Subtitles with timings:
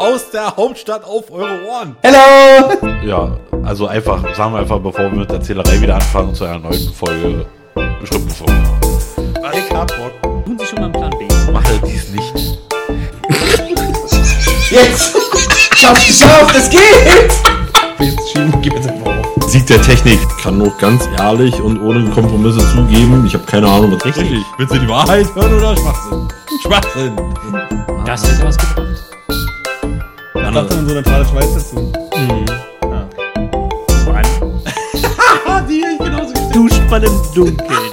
[0.00, 1.94] aus der Hauptstadt auf eure Ohren.
[2.00, 2.72] Hello!
[3.04, 6.58] Ja, also einfach, sagen wir einfach, bevor wir mit der Zählerei wieder anfangen, zu einer
[6.58, 7.44] neuen Folge
[8.00, 8.54] bestimmten Folge.
[9.52, 10.12] Rick Hardrock.
[10.46, 11.52] Tun Sie schon mal einen Plan B.
[11.52, 12.58] Mache dies nicht.
[14.70, 15.16] Jetzt!
[15.76, 16.80] Schaff, geschafft, es geht!
[17.98, 19.50] Jetzt schieben, gib jetzt einfach auf.
[19.50, 20.18] Sieg der Technik.
[20.42, 23.26] Kann nur ganz ehrlich und ohne Kompromisse zugeben.
[23.26, 24.42] Ich habe keine Ahnung, was richtig.
[24.56, 26.28] Willst du die Wahrheit hören oder Schwachsinn?
[26.62, 27.16] Schwachsinn.
[28.06, 28.89] Das hätte was gebracht.
[30.50, 31.92] Ich dachte, man so neutrale Schweiz dazu.
[34.04, 34.62] Vor allem
[35.46, 36.56] Ah, die ich genauso gestellt.
[36.56, 37.92] duscht man im Dunkeln.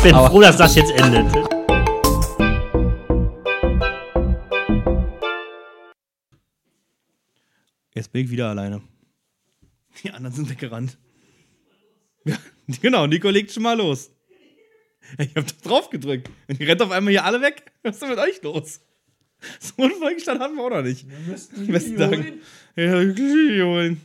[0.04, 1.26] Bin froh, dass das jetzt endet.
[7.92, 8.80] Jetzt bin ich wieder alleine.
[10.04, 10.98] Die anderen sind weggerannt.
[12.26, 12.36] Ja,
[12.80, 14.12] genau, Nico legt schon mal los.
[15.18, 16.30] Ich hab da drauf gedrückt.
[16.46, 17.72] Und die rennt auf einmal hier alle weg.
[17.82, 18.80] Was ist denn mit euch los?
[19.60, 21.06] So einen Folgenstand haben wir auch noch nicht.
[21.66, 22.32] Besten Dank.
[22.76, 24.00] Ja, holen.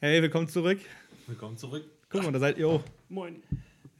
[0.00, 0.78] Hey, willkommen zurück.
[1.26, 1.84] Willkommen zurück.
[2.08, 2.82] Guck mal, da seid ihr auch.
[3.08, 3.42] Moin.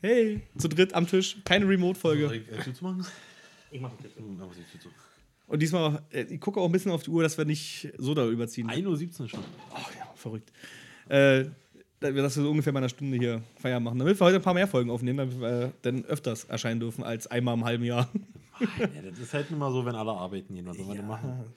[0.01, 1.39] Hey, zu dritt am Tisch.
[1.45, 2.27] Keine Remote-Folge.
[2.27, 3.07] Soll ich äh, Tür zu machen?
[3.71, 4.15] Ich mach das.
[4.17, 4.89] Hm, die Tür zu.
[5.47, 8.15] Und diesmal, äh, ich gucke auch ein bisschen auf die Uhr, dass wir nicht so
[8.15, 8.69] da überziehen.
[8.69, 9.41] 1.17 Uhr schon.
[9.73, 10.53] Ach ja, verrückt.
[11.09, 11.47] Äh,
[12.01, 13.99] dass wir so ungefähr mal eine Stunde hier Feier machen.
[13.99, 17.27] Damit wir heute ein paar mehr Folgen aufnehmen, damit wir dann öfters erscheinen dürfen als
[17.27, 18.11] einmal im halben Jahr.
[18.61, 20.67] Ja, das ist halt immer so, wenn alle arbeiten gehen.
[20.67, 21.55] Was soll man denn machen?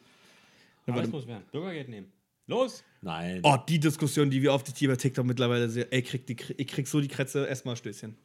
[0.88, 1.44] Aber das muss werden.
[1.52, 2.12] Bürgergeld nehmen.
[2.48, 2.84] Los!
[3.02, 3.42] Nein.
[3.44, 5.88] Oh, die Diskussion, die wir auf die Tier bei TikTok mittlerweile sehen.
[5.92, 7.45] Ey, krieg die, ich krieg so die Krätze.
[7.45, 8.18] Erstmal Stößchen.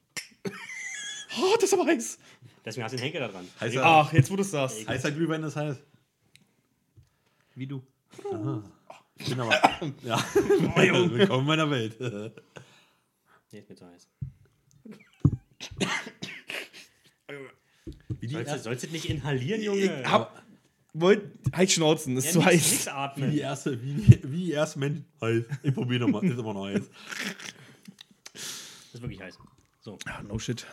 [1.40, 2.18] Oh, das ist aber heiß.
[2.62, 3.48] Deswegen hast du den Henker da dran.
[3.58, 4.86] Heißt er- Ach, jetzt wo du es sagst.
[4.86, 5.78] Heißer Glühwein ist heiß.
[7.54, 7.82] Wie du.
[9.16, 9.54] Ich bin aber.
[10.02, 10.18] ja.
[10.34, 11.98] Willkommen in meiner Welt.
[13.50, 14.08] Nee, ist mir zu heiß.
[18.22, 19.80] Wie die, Sollst sollst du nicht inhalieren, Junge?
[19.80, 20.40] Ich hab.
[20.94, 23.16] Wollt, halt Schnauzen, ist ja, zu nix, heiß.
[23.16, 25.44] nix wie die erste, wie, wie die erste Mensch heiß.
[25.64, 26.24] Ich probier nochmal.
[26.24, 26.82] Ist immer noch heiß.
[28.32, 28.42] Das
[28.94, 29.36] ist wirklich heiß.
[29.80, 29.98] So.
[30.04, 30.64] Ah, no shit.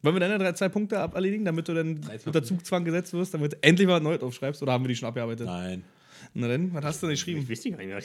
[0.00, 3.34] Wollen wir deine drei, zwei Punkte ab erledigen, damit du dann unter Zugzwang gesetzt wirst,
[3.34, 4.62] damit du endlich mal neu aufschreibst?
[4.62, 5.44] Oder haben wir die schon abgearbeitet?
[5.44, 5.84] Nein.
[6.32, 7.46] Na denn, was hast du denn Ich geschrieben?
[7.46, 8.02] wüsste gar nicht mehr.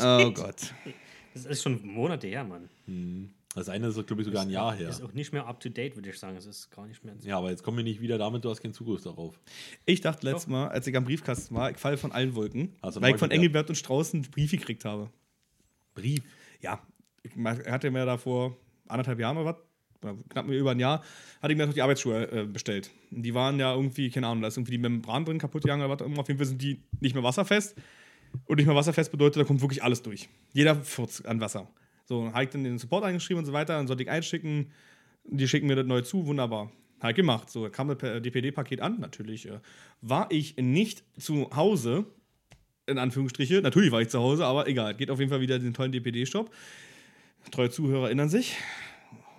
[0.00, 0.74] Oh Gott.
[1.34, 3.30] Das ist schon Monate her, Mann.
[3.54, 4.88] Das eine ist, glaube ich, sogar ein Jahr her.
[4.88, 6.36] Ist auch nicht mehr up to date, würde ich sagen.
[6.36, 7.14] Es ist gar nicht mehr.
[7.22, 9.40] Ja, aber jetzt kommen wir nicht wieder damit, du hast keinen Zugriff darauf.
[9.86, 13.00] Ich dachte letztes Mal, als ich am Briefkasten war, ich falle von allen Wolken, du
[13.00, 13.30] weil ich von?
[13.30, 15.10] Engelbert und Strauß einen Brief gekriegt habe.
[15.94, 16.22] Brief.
[16.60, 16.80] Ja,
[17.22, 18.56] ich hatte mir da vor
[18.86, 19.56] anderthalb Jahren oder
[20.00, 21.02] was, knapp über ein Jahr,
[21.42, 22.90] hatte ich mir noch die Arbeitsschuhe äh, bestellt.
[23.10, 25.92] Die waren ja irgendwie, keine Ahnung, da ist irgendwie die Membran drin kaputt gegangen oder
[25.92, 26.02] was.
[26.02, 26.20] auch immer.
[26.20, 27.76] Auf jeden Fall sind die nicht mehr wasserfest.
[28.46, 30.28] Und nicht mehr wasserfest bedeutet, da kommt wirklich alles durch.
[30.52, 31.68] Jeder Furz an Wasser.
[32.10, 34.72] So, habe ich dann den Support eingeschrieben und so weiter, dann sollte ich einschicken.
[35.22, 36.72] Die schicken mir das neu zu, wunderbar.
[37.08, 37.48] Ich gemacht.
[37.50, 39.46] So, kam das per- DPD-Paket an, natürlich.
[39.46, 39.60] Äh,
[40.00, 42.04] war ich nicht zu Hause,
[42.88, 43.60] in Anführungsstriche.
[43.62, 44.96] Natürlich war ich zu Hause, aber egal.
[44.96, 46.50] Geht auf jeden Fall wieder den tollen DPD-Stopp.
[47.52, 48.56] Treue Zuhörer erinnern sich.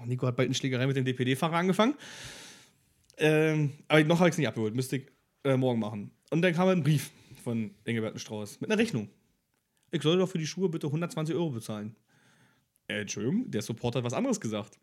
[0.06, 1.96] Nico hat bald eine Schlägerei mit dem DPD-Fahrer angefangen.
[3.18, 4.76] Ähm, aber noch habe ich es nicht abgeholt.
[4.76, 5.08] Müsste ich
[5.44, 6.12] äh, morgen machen.
[6.30, 7.12] Und dann kam ein Brief
[7.44, 9.10] von Engelbert Strauß mit einer Rechnung.
[9.92, 11.98] Ich soll doch für die Schuhe bitte 120 Euro bezahlen.
[12.92, 14.78] Äh, Entschuldigung, der Support hat was anderes gesagt.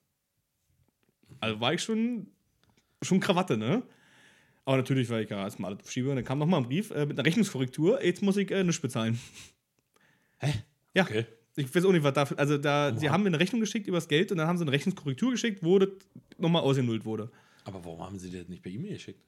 [1.40, 2.28] Also war ich schon,
[3.02, 3.82] schon Krawatte, ne?
[4.64, 6.10] Aber natürlich war ich ja erstmal alles schiebe.
[6.10, 8.02] Und dann kam nochmal ein Brief äh, mit einer Rechnungskorrektur.
[8.02, 9.18] Jetzt muss ich äh, nichts bezahlen.
[10.38, 10.52] Hä?
[10.94, 11.04] Ja.
[11.04, 11.26] Okay.
[11.56, 12.38] Ich weiß auch nicht, was dafür.
[12.38, 14.72] Also, da, sie haben mir eine Rechnung geschickt übers Geld und dann haben sie eine
[14.72, 15.88] Rechnungskorrektur geschickt, wo das
[16.38, 17.30] nochmal ausgenullt wurde.
[17.64, 19.20] Aber warum haben sie das nicht per E-Mail geschickt?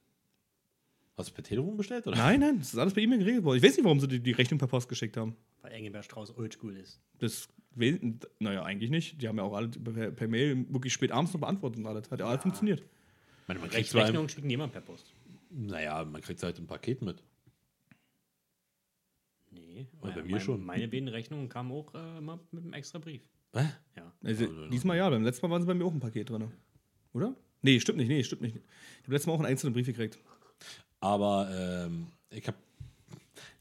[1.20, 2.06] Hast du per Telefon bestellt?
[2.06, 2.16] Oder?
[2.16, 3.58] Nein, nein, das ist alles per E-Mail geregelt worden.
[3.58, 5.36] Ich weiß nicht, warum sie die, die Rechnung per Post geschickt haben.
[5.62, 7.00] Weil Engelbert Strauß oldschool ist.
[7.18, 8.00] Das, we-
[8.38, 9.20] naja, eigentlich nicht.
[9.22, 12.10] Die haben ja auch alle per, per Mail wirklich spät abends noch beantwortet und alles.
[12.10, 12.80] Hat ja alles funktioniert.
[12.80, 15.12] Ich meine, man kriegt Rechnungen schicken jemand per Post.
[15.50, 17.22] naja, man kriegt halt ein Paket mit.
[19.50, 19.86] Nee.
[20.00, 20.64] bei meine- mir schon.
[20.64, 23.22] Meine beiden Rechnungen kamen auch äh, immer mit einem extra Brief.
[23.52, 23.64] Hä?
[23.96, 24.12] Ja.
[24.22, 26.48] Also, Also, diesmal ja, beim letzten Mal waren sie bei mir auch ein Paket drin.
[27.12, 27.34] Oder?
[27.62, 28.56] Nee, stimmt nicht, nee, stimmt nicht.
[28.56, 30.18] Ich habe letztes Mal auch einen einzelnen Brief gekriegt.
[31.00, 32.56] Aber ähm, ich habe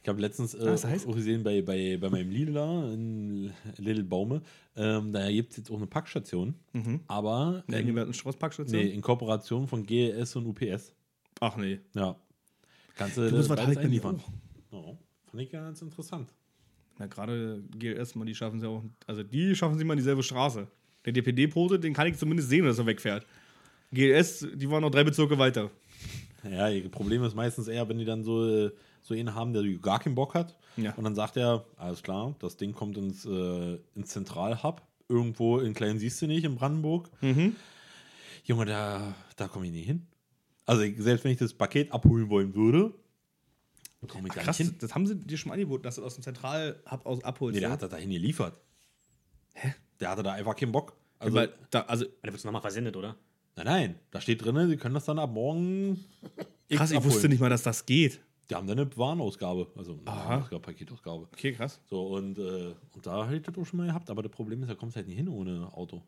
[0.01, 4.03] ich hab letztens äh, Ah, auch gesehen bei, bei, bei meinem Lidl da in Little
[4.03, 4.41] Baume,
[4.75, 6.55] ähm, da gibt es jetzt auch eine Packstation,
[7.07, 8.79] aber Der ähm, Engelbert und Strauß Packstation?
[8.81, 10.93] nee, in Kooperation von GLS und UPS.
[11.41, 11.79] Ach nee.
[11.93, 12.15] Ja.
[12.95, 14.19] Kannst du Du musst was einliefern.
[14.71, 14.87] auch.
[14.87, 14.97] Ja,
[15.31, 16.29] fand ich ganz interessant.
[16.97, 18.83] Na, gerade GLS, man, die schaffen sie auch.
[19.07, 20.67] Also, die schaffen sie mal dieselbe Straße.
[21.05, 23.25] Der DPD-Pote, den kann ich zumindest sehen, dass er wegfährt.
[23.93, 25.71] GLS, die waren noch drei Bezirke weiter.
[26.43, 28.69] Ja, ihr Problem ist meistens eher, wenn die dann so,
[29.01, 30.57] so einen haben, der gar keinen Bock hat.
[30.77, 30.93] Ja.
[30.95, 34.81] Und dann sagt er, alles klar, das Ding kommt ins, äh, ins Zentralhub.
[35.09, 37.09] Irgendwo in Klein siehst du nicht, in Brandenburg.
[38.43, 40.05] Junge, da, da komme ich nie hin.
[40.65, 42.93] Also ich, selbst wenn ich das Paket abholen wollen würde,
[44.07, 44.77] Komm ich Ach, gar krass, nicht hin.
[44.79, 47.55] das haben sie dir schon mal angeboten, dass du aus dem Zentralhub aus abholst.
[47.55, 47.73] Nee, der ja?
[47.73, 48.55] hat das dahin geliefert.
[49.55, 49.73] Hä?
[49.99, 50.95] Der hatte da einfach keinen Bock.
[51.19, 53.17] Also, Weil da, also Da wird es nochmal versendet, oder?
[53.63, 56.03] Nein, nein, da steht drin, sie können das dann ab morgen.
[56.69, 57.13] krass, ich abholen.
[57.13, 58.19] wusste nicht mal, dass das geht.
[58.49, 61.27] Die haben dann eine Warenausgabe, also eine Paketausgabe.
[61.31, 61.79] Okay, krass.
[61.87, 64.63] So, und, äh, und da hätte ich das auch schon mal gehabt, aber das Problem
[64.63, 66.01] ist, da kommst du halt nicht hin ohne Auto.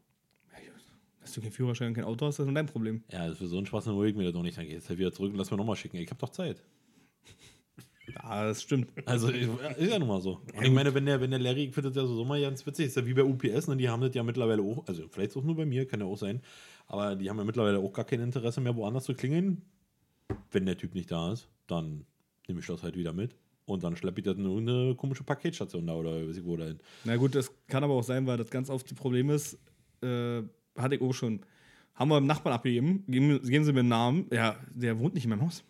[1.21, 3.03] Dass du keinen Führerschein und kein Auto hast, das ist dein Problem.
[3.11, 4.57] Ja, das ist für so einen Spaß dann hole ich mir das doch nicht.
[4.57, 5.97] Dann gehst du halt wieder zurück und lass mir nochmal schicken.
[5.97, 6.63] Ich hab doch Zeit.
[8.15, 8.89] Ja, das stimmt.
[9.05, 10.41] Also ist ja nun mal so.
[10.55, 12.65] Und ich meine, wenn der, wenn der Larry, ich finde das ja so mal ganz
[12.65, 13.77] witzig, ist ja wie bei UPS, ne?
[13.77, 16.17] die haben das ja mittlerweile auch, also vielleicht auch nur bei mir, kann ja auch
[16.17, 16.41] sein,
[16.91, 19.61] aber die haben ja mittlerweile auch gar kein Interesse mehr, woanders zu klingeln.
[20.51, 22.05] Wenn der Typ nicht da ist, dann
[22.47, 23.33] nehme ich das halt wieder mit
[23.65, 26.79] und dann schleppe ich das in irgendeine komische Paketstation da oder weiß ich wo dahin.
[27.05, 29.57] Na gut, das kann aber auch sein, weil das ganz oft das Problem ist,
[30.01, 30.41] äh,
[30.77, 31.39] hatte ich auch schon.
[31.93, 34.25] Haben wir dem Nachbarn abgegeben, geben, geben sie mir einen Namen.
[34.31, 35.63] Ja, der wohnt nicht in meinem Haus.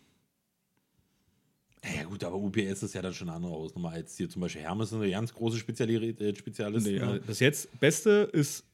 [1.84, 4.42] Ja, ja gut, aber UPS ist ja dann schon eine andere Hausnummer als hier zum
[4.42, 6.86] Beispiel Hermes, eine ganz große Speziali äh, Spezialist.
[6.86, 7.06] Nee, ne?
[7.06, 8.64] also bis jetzt, beste ist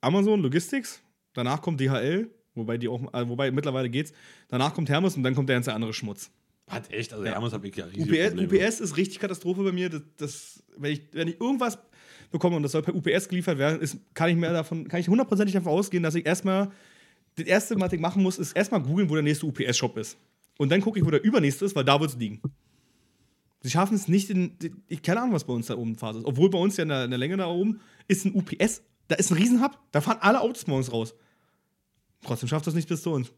[0.00, 1.00] Amazon Logistics,
[1.34, 4.12] danach kommt DHL, wobei die auch, äh, wobei mittlerweile geht's.
[4.48, 6.30] Danach kommt Hermes und dann kommt der ganze andere Schmutz.
[6.68, 7.32] Hat echt, also Ja.
[7.32, 8.66] Hermes habe ich ja riesige UPS, Probleme.
[8.66, 9.88] UPS ist richtig Katastrophe bei mir.
[9.88, 11.78] Das, das, wenn, ich, wenn ich irgendwas
[12.30, 15.08] bekomme und das soll per UPS geliefert werden, ist, kann ich mir davon, kann ich
[15.08, 16.70] hundertprozentig davon ausgehen, dass ich erstmal,
[17.36, 20.16] das erste, was ich machen muss, ist erstmal googeln, wo der nächste UPS-Shop ist.
[20.58, 22.40] Und dann gucke ich, wo der übernächste ist, weil da wird es liegen.
[23.62, 24.56] Sie schaffen es nicht in,
[24.88, 26.24] ich keine Ahnung, was bei uns da oben Phase ist.
[26.26, 29.14] Obwohl bei uns ja in der, in der Länge da oben ist ein UPS, da
[29.14, 31.14] ist ein Riesenhub, da fahren alle Autos morgens raus.
[32.22, 33.30] Trotzdem schafft das nicht bis zu uns.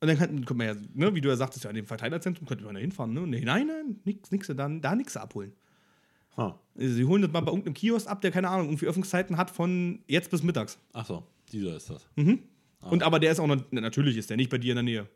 [0.00, 2.46] Und dann könnten, könnte man ja, ne, wie du ja sagtest, ja, in dem Verteilerzentrum
[2.46, 3.12] könnte man da hinfahren.
[3.12, 3.26] Ne?
[3.26, 5.52] Nee, nein, nein, nix, nix, da, da nichts abholen.
[6.36, 6.58] Ha.
[6.76, 9.50] Also, sie holen das mal bei irgendeinem Kiosk ab, der, keine Ahnung, irgendwie Öffnungszeiten hat
[9.50, 10.78] von jetzt bis mittags.
[10.92, 12.08] Ach so, dieser ist das.
[12.80, 14.82] Und aber der ist auch noch, na, natürlich ist der nicht bei dir in der
[14.84, 15.08] Nähe.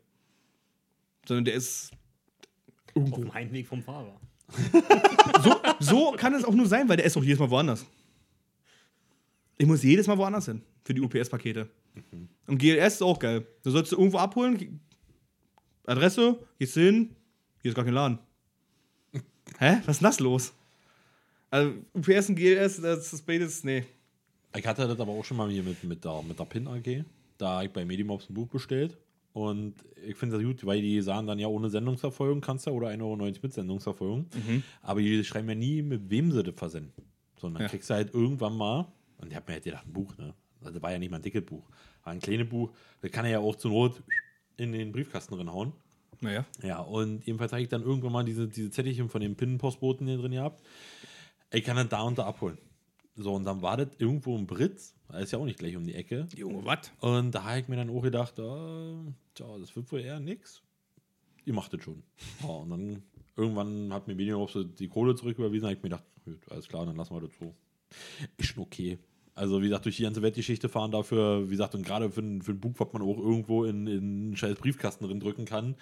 [1.25, 3.21] Sondern der ist Auf irgendwo.
[3.21, 4.19] dem Heimweg vom Fahrer.
[5.41, 7.85] So, so kann es auch nur sein, weil der ist auch jedes Mal woanders.
[9.57, 11.69] Ich muss jedes Mal woanders hin für die UPS-Pakete.
[12.47, 13.45] Und GLS ist auch geil.
[13.63, 14.79] Da sollst du irgendwo abholen.
[15.85, 17.15] Adresse, gehst du hin,
[17.61, 18.19] hier ist gar kein Laden.
[19.59, 19.77] Hä?
[19.85, 20.53] Was ist denn das los?
[21.49, 23.83] Also UPS und GLS, das ist beides, nee.
[24.55, 27.03] Ich hatte das aber auch schon mal hier mit, mit, der, mit der PIN AG.
[27.37, 28.97] Da habe ich bei Medimobs ein Buch bestellt.
[29.33, 29.73] Und
[30.05, 33.01] ich finde das gut, weil die sagen dann ja ohne Sendungsverfolgung kannst du oder 1,90
[33.01, 34.27] Euro mit Sendungsverfolgung.
[34.83, 37.03] Aber die schreiben ja nie, mit wem sie das versenden.
[37.39, 37.67] Sondern Ja.
[37.67, 38.87] kriegst du halt irgendwann mal,
[39.17, 40.33] und ich habe mir halt gedacht, ein Buch, ne?
[40.63, 41.69] Also, Das war ja nicht mal ein dickes Buch.
[42.03, 42.71] War ein kleines Buch.
[43.01, 44.03] Das kann er ja auch zur Not
[44.57, 45.73] in den Briefkasten reinhauen.
[46.21, 46.45] Naja.
[46.61, 50.17] Ja, und jedenfalls habe ich dann irgendwann mal diese, diese Zettelchen von den Pinnenpostboten hier
[50.17, 50.63] drin gehabt.
[51.51, 52.57] Ich kann das da und da abholen.
[53.15, 54.95] So, und dann war das irgendwo im Britz.
[55.07, 56.27] Da ist ja auch nicht gleich um die Ecke.
[56.35, 56.91] Junge, was?
[56.99, 59.05] Und da habe ich mir dann auch gedacht, ah,
[59.35, 60.63] tja, das wird wohl eher nix.
[61.45, 62.01] Ihr macht das schon.
[62.41, 63.03] Ja, und dann
[63.35, 65.65] irgendwann hat mir Medium so die Kohle zurück überwiesen.
[65.65, 66.05] habe ich mir gedacht,
[66.49, 67.53] alles klar, dann lassen wir das so.
[68.37, 68.97] Ist schon okay.
[69.35, 72.41] Also, wie gesagt, durch die ganze Weltgeschichte fahren dafür, wie gesagt, und gerade für, ein-
[72.41, 75.75] für ein Buch, was man auch irgendwo in, in einen scheiß Briefkasten drin drücken kann.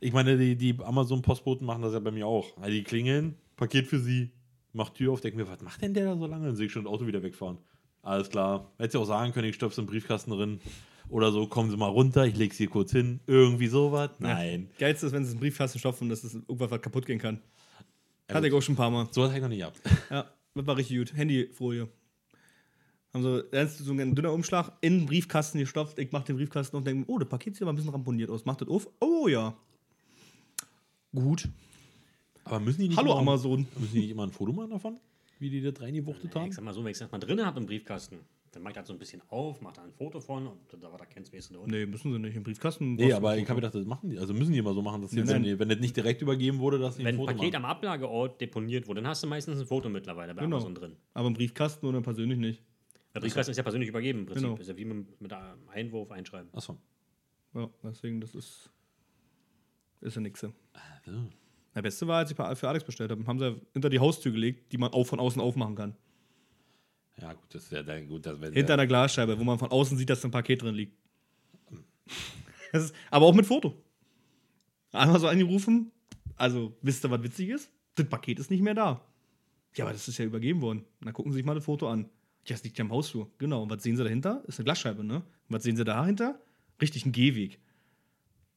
[0.00, 2.56] Ich meine, die, die Amazon-Postboten machen das ja bei mir auch.
[2.56, 4.30] Also die klingeln, Paket für sie,
[4.72, 6.46] macht Tür auf, denke mir, was macht denn der da so lange?
[6.46, 7.58] Dann sehe ich schon das Auto wieder wegfahren.
[8.02, 8.72] Alles klar.
[8.78, 10.60] Hätte sie auch sagen können, ich stöpfe im Briefkasten drin.
[11.08, 13.20] Oder so, kommen Sie mal runter, ich lege sie hier kurz hin.
[13.26, 14.10] Irgendwie sowas.
[14.18, 14.70] Nein.
[14.78, 17.40] Geilste ist, wenn es einen Briefkasten stopfen dass es irgendwas was kaputt gehen kann.
[18.30, 19.06] Ja, Hatte ich auch schon ein paar Mal.
[19.10, 19.80] So was habe ich noch nicht gehabt.
[20.10, 21.14] Ja, das war richtig gut.
[21.14, 21.86] Handyfolie.
[23.12, 25.98] Haben so, da ist so ein dünner Umschlag in den Briefkasten gestopft.
[25.98, 28.46] Ich mach den Briefkasten und denke, oh, das Paket sieht aber ein bisschen ramponiert aus.
[28.46, 28.88] Macht das auf?
[29.00, 29.54] Oh ja.
[31.14, 31.48] Gut.
[32.44, 33.66] Aber müssen die nicht Hallo immer, Amazon.
[33.78, 34.98] Müssen die nicht immer ein Foto machen davon?
[35.38, 36.48] Wie die das reingewuchtet haben?
[36.48, 38.20] ich sag mal so, wenn ich es erstmal drin habe im Briefkasten,
[38.52, 40.90] dann mache ich das so ein bisschen auf, mache da ein Foto von und da
[40.90, 41.70] war da du da unten.
[41.70, 42.36] Nee, müssen sie nicht.
[42.36, 42.94] Im Briefkasten.
[42.94, 44.18] Nee, aber ich habe gedacht, das machen die.
[44.18, 46.78] Also müssen die immer so machen, dass Nein, wenn, wenn das nicht direkt übergeben wurde,
[46.78, 47.64] dass sie Wenn ein ein Foto Paket machen.
[47.64, 50.56] am Ablageort deponiert wurde, dann hast du meistens ein Foto mittlerweile bei Genau.
[50.56, 50.96] Amazon drin.
[51.14, 52.62] Aber im Briefkasten oder persönlich nicht.
[53.14, 54.44] Der Briefkasten ist ja persönlich übergeben im Prinzip.
[54.44, 54.56] Genau.
[54.56, 56.48] Ist ja wie mit, mit einem Einwurf einschreiben.
[56.54, 56.78] Achso.
[57.54, 58.70] Ja, deswegen, das ist.
[60.00, 60.42] Ist ja nix.
[60.42, 60.52] Ja.
[61.74, 63.26] Der beste war, als ich für Alex bestellt habe.
[63.26, 65.96] Haben sie hinter die Haustür gelegt, die man auch von außen aufmachen kann.
[67.20, 68.26] Ja, gut, das ist ja dann gut.
[68.26, 70.96] Das wäre Hinter einer Glasscheibe, wo man von außen sieht, dass ein Paket drin liegt.
[72.72, 73.82] Das ist, aber auch mit Foto.
[74.92, 75.92] Einmal so angerufen.
[76.36, 77.70] Also, wisst ihr, was witzig ist?
[77.94, 79.06] Das Paket ist nicht mehr da.
[79.74, 80.84] Ja, aber das ist ja übergeben worden.
[81.00, 82.08] Na, gucken Sie sich mal das Foto an.
[82.44, 83.30] Ja, das liegt ja im Hausflur.
[83.38, 83.62] Genau.
[83.62, 84.42] Und was sehen Sie dahinter?
[84.46, 85.16] Ist eine Glasscheibe, ne?
[85.16, 86.40] Und was sehen Sie dahinter?
[86.80, 87.60] Richtig ein Gehweg.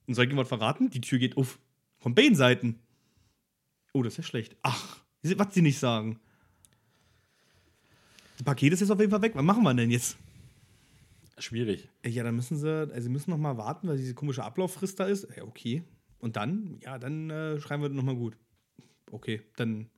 [0.07, 0.89] Und soll ich was verraten?
[0.89, 1.59] Die Tür geht auf.
[1.99, 2.79] Von beiden Seiten.
[3.93, 4.55] Oh, das ist ja schlecht.
[4.61, 6.19] Ach, was Sie nicht sagen.
[8.37, 9.33] Das Paket ist jetzt auf jeden Fall weg.
[9.35, 10.17] Was machen wir denn jetzt?
[11.37, 11.89] schwierig.
[12.05, 15.05] Ja, dann müssen sie, also sie müssen noch mal warten, weil diese komische Ablauffrist da
[15.05, 15.27] ist.
[15.35, 15.83] Ja, okay.
[16.19, 18.37] Und dann, ja, dann äh, schreiben wir das nochmal gut.
[19.11, 19.89] Okay, dann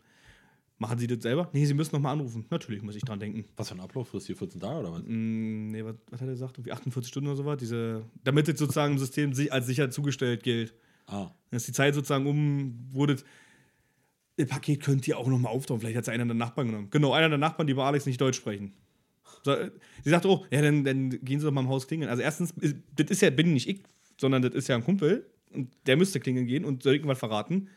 [0.78, 1.50] machen Sie das selber?
[1.54, 2.46] Nee, Sie müssen nochmal anrufen.
[2.50, 3.46] Natürlich muss ich dran denken.
[3.56, 4.36] Was für ein Ablaufrist hier?
[4.36, 5.04] 14 Tage oder was?
[5.04, 6.58] Mm, nee, was, was hat er gesagt?
[6.58, 7.58] Irgendwie 48 Stunden oder so was?
[7.58, 10.74] Diese, damit das sozusagen im System sich als sicher zugestellt gilt.
[11.08, 13.24] Ah, ist die Zeit sozusagen um, wurde das
[14.46, 15.82] Paket könnt ihr auch nochmal auftauchen.
[15.82, 16.90] Vielleicht hat es einer der Nachbarn genommen.
[16.92, 18.74] Genau, einer der Nachbarn, die bei Alex nicht Deutsch sprechen.
[19.44, 19.72] So, äh,
[20.04, 22.10] sie sagt, oh, ja, dann, dann gehen Sie doch mal im Haus klingeln.
[22.10, 22.54] Also erstens,
[22.96, 23.84] das ist ja, bin nicht ich,
[24.20, 27.70] sondern das ist ja ein Kumpel und der müsste klingeln gehen und soll irgendwas verraten.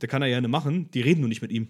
[0.00, 1.68] Der kann er ja nicht machen, die reden nur nicht mit ihm.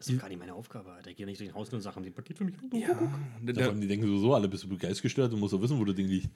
[0.00, 1.10] Das ist doch gar nicht meine Aufgabe, Alter.
[1.10, 2.54] Ich gehe nicht durch den Haus und sage, haben Sie ein Paket für mich?
[2.72, 2.88] Ja,
[3.42, 5.94] da allem, die denken sowieso alle, bist du geistgestört und musst doch wissen, wo das
[5.94, 6.30] Ding liegt.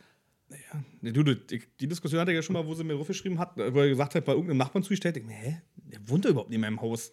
[1.00, 3.56] Ne, Du, du, die Diskussion hatte er ja schon mal, wo sie mir aufgeschrieben hat,
[3.56, 6.56] wo er gesagt hat, bei irgendeinem Nachbarn zugestellt, ich, hä, der wohnt da überhaupt nicht
[6.56, 7.11] in meinem Haus.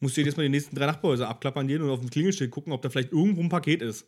[0.00, 2.72] Musst du jetzt mal die nächsten drei Nachbarhäuser abklappern gehen und auf dem Klingelschild gucken,
[2.72, 4.06] ob da vielleicht irgendwo ein Paket ist.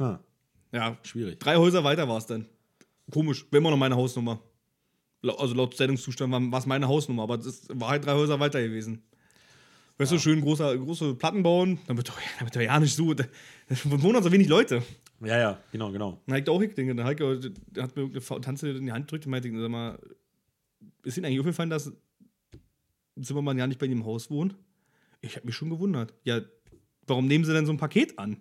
[0.00, 0.20] Ha,
[0.72, 1.38] Ja, schwierig.
[1.38, 2.46] drei Häuser weiter war es dann.
[3.12, 4.42] Komisch, war immer noch meine Hausnummer.
[5.22, 9.04] Also laut Sendungszustand war es meine Hausnummer, aber es war halt drei Häuser weiter gewesen.
[10.00, 13.12] Weißt du, schön große, große Platten bauen, damit doch, damit doch ja nicht so.
[13.12, 13.24] Da
[13.68, 14.82] da wohnen so wenig Leute.
[15.20, 16.22] Ja, ja, genau, genau.
[16.26, 16.98] Dann Heike auch hingekriegt.
[16.98, 19.98] Dann hat mir eine Tanze in die Hand gedrückt und meinte, sag mal,
[21.02, 21.92] ist Ihnen eigentlich aufgefallen, dass
[23.20, 24.56] Zimmermann ja nicht bei ihm im Haus wohnt?
[25.20, 26.14] Ich habe mich schon gewundert.
[26.24, 26.40] Ja,
[27.06, 28.40] warum nehmen Sie denn so ein Paket an?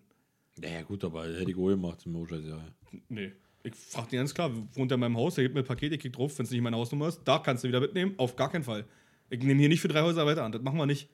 [0.64, 2.64] Ja, ja, gut, aber hätte ich auch gemacht, im Moscheiß, ja.
[3.10, 3.34] Nee.
[3.64, 5.92] Ich frage den ganz klar, wohnt er in meinem Haus, er gibt mir ein Paket,
[5.92, 8.38] ich krieg drauf, wenn es nicht meine Hausnummer ist, da kannst du wieder mitnehmen, auf
[8.38, 8.86] gar keinen Fall.
[9.30, 11.10] Ich nehme hier nicht für drei Häuser weiter an, das machen wir nicht.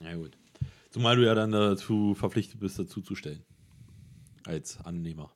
[0.00, 0.36] Ja, gut.
[0.90, 3.44] Zumal du ja dann dazu verpflichtet bist, dazu zu stellen.
[4.44, 5.32] Als Annehmer.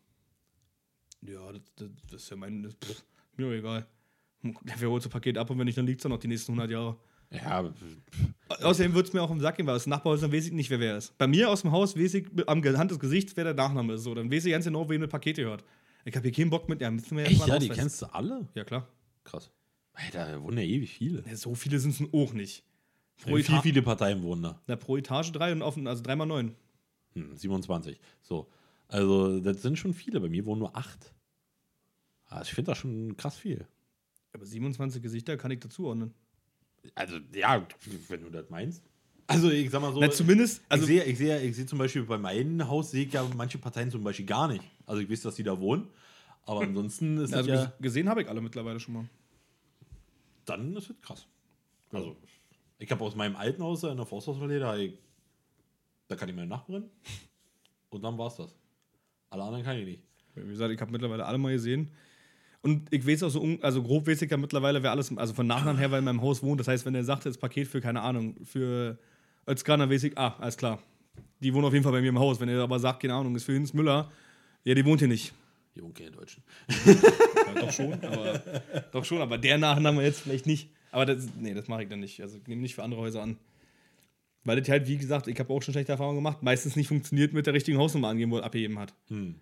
[1.23, 3.05] Ja, das, das, das ist ja mein, das, pff,
[3.37, 3.87] mir doch egal.
[4.79, 6.71] Wer holt so Paket ab und wenn nicht, dann liegt es noch die nächsten 100
[6.71, 6.97] Jahre.
[7.31, 7.73] Ja,
[8.49, 10.81] Außerdem wird es mir auch im Sack gehen, weil aus Nachbarhäusern weiß ich nicht, wer
[10.81, 11.17] wer ist.
[11.17, 14.03] Bei mir aus dem Haus weiß ich am Hand des Gesichts, wer der Nachname ist.
[14.03, 15.65] So, dann weiß ich ganz genau, wem das Paket gehört.
[16.05, 18.49] Ich habe hier keinen Bock mit, ja, müssen wir echt, ja, die kennst du alle?
[18.55, 18.89] Ja, klar.
[19.23, 19.53] Krass.
[19.93, 21.23] Alter, da wohnen ja ewig viele.
[21.29, 22.65] Ja, so viele sind es auch nicht.
[23.23, 24.61] Pro, Wie Eta viele, viele Parteien wohnen da?
[24.67, 26.55] Na, pro Etage drei und offen, also dreimal neun.
[27.15, 28.01] Hm, 27.
[28.23, 28.49] So.
[28.89, 30.21] Also, das sind schon viele.
[30.21, 31.13] Bei mir wohnen nur acht.
[32.27, 33.67] Ah, ich finde das schon krass viel.
[34.33, 36.15] Aber 27 Gesichter kann ich dazuordnen.
[36.95, 37.67] Also, ja,
[38.09, 38.83] wenn du das meinst.
[39.27, 40.01] Also, ich sag mal so.
[40.01, 42.91] Na, zumindest, also, also ich sehe ich sehe, ich sehe zum Beispiel bei meinem Haus,
[42.91, 44.65] sehe ich ja manche Parteien zum Beispiel gar nicht.
[44.87, 45.89] Also, ich weiß, dass die da wohnen.
[46.47, 47.67] Aber ansonsten ist also das ja.
[47.67, 49.05] ges- gesehen habe ich alle mittlerweile schon mal.
[50.47, 51.27] Dann ist es krass.
[51.93, 52.17] Also,
[52.81, 54.95] ich habe aus meinem alten Haus in der Forsthausverleih, da, hab ich-
[56.09, 56.85] da kann ich meine Nachbarin.
[57.91, 58.55] Und dann war's das.
[59.31, 60.03] Alle anderen kann ich nicht.
[60.35, 61.91] Wie gesagt, ich habe mittlerweile alle mal gesehen.
[62.63, 65.47] Und ich weiß auch so, also grob weiß ich ja mittlerweile, wer alles, also von
[65.47, 66.61] Nachnamen her, wer in meinem Haus wohnt.
[66.61, 68.99] Das heißt, wenn er sagt, das Paket für, keine Ahnung, für
[69.49, 70.79] Özkan, dann weiß ich, ah, alles klar.
[71.41, 72.39] Die wohnen auf jeden Fall bei mir im Haus.
[72.41, 74.11] Wenn er aber sagt, keine Ahnung, ist für Hinz Müller,
[74.65, 75.33] ja, die wohnt hier nicht.
[75.75, 76.43] Die wohnen keine Deutschen.
[76.69, 78.43] Ja, doch schon, aber,
[78.93, 80.69] doch schon, aber der Nachname jetzt vielleicht nicht.
[80.93, 82.21] Aber das, nee, das mache ich dann nicht.
[82.21, 83.37] Also ich nehme nicht für andere Häuser an.
[84.45, 87.33] Weil das halt, wie gesagt, ich habe auch schon schlechte Erfahrungen gemacht, meistens nicht funktioniert
[87.33, 88.95] mit der richtigen Hausnummer angeben, wo er abgegeben hat.
[89.09, 89.35] Hm.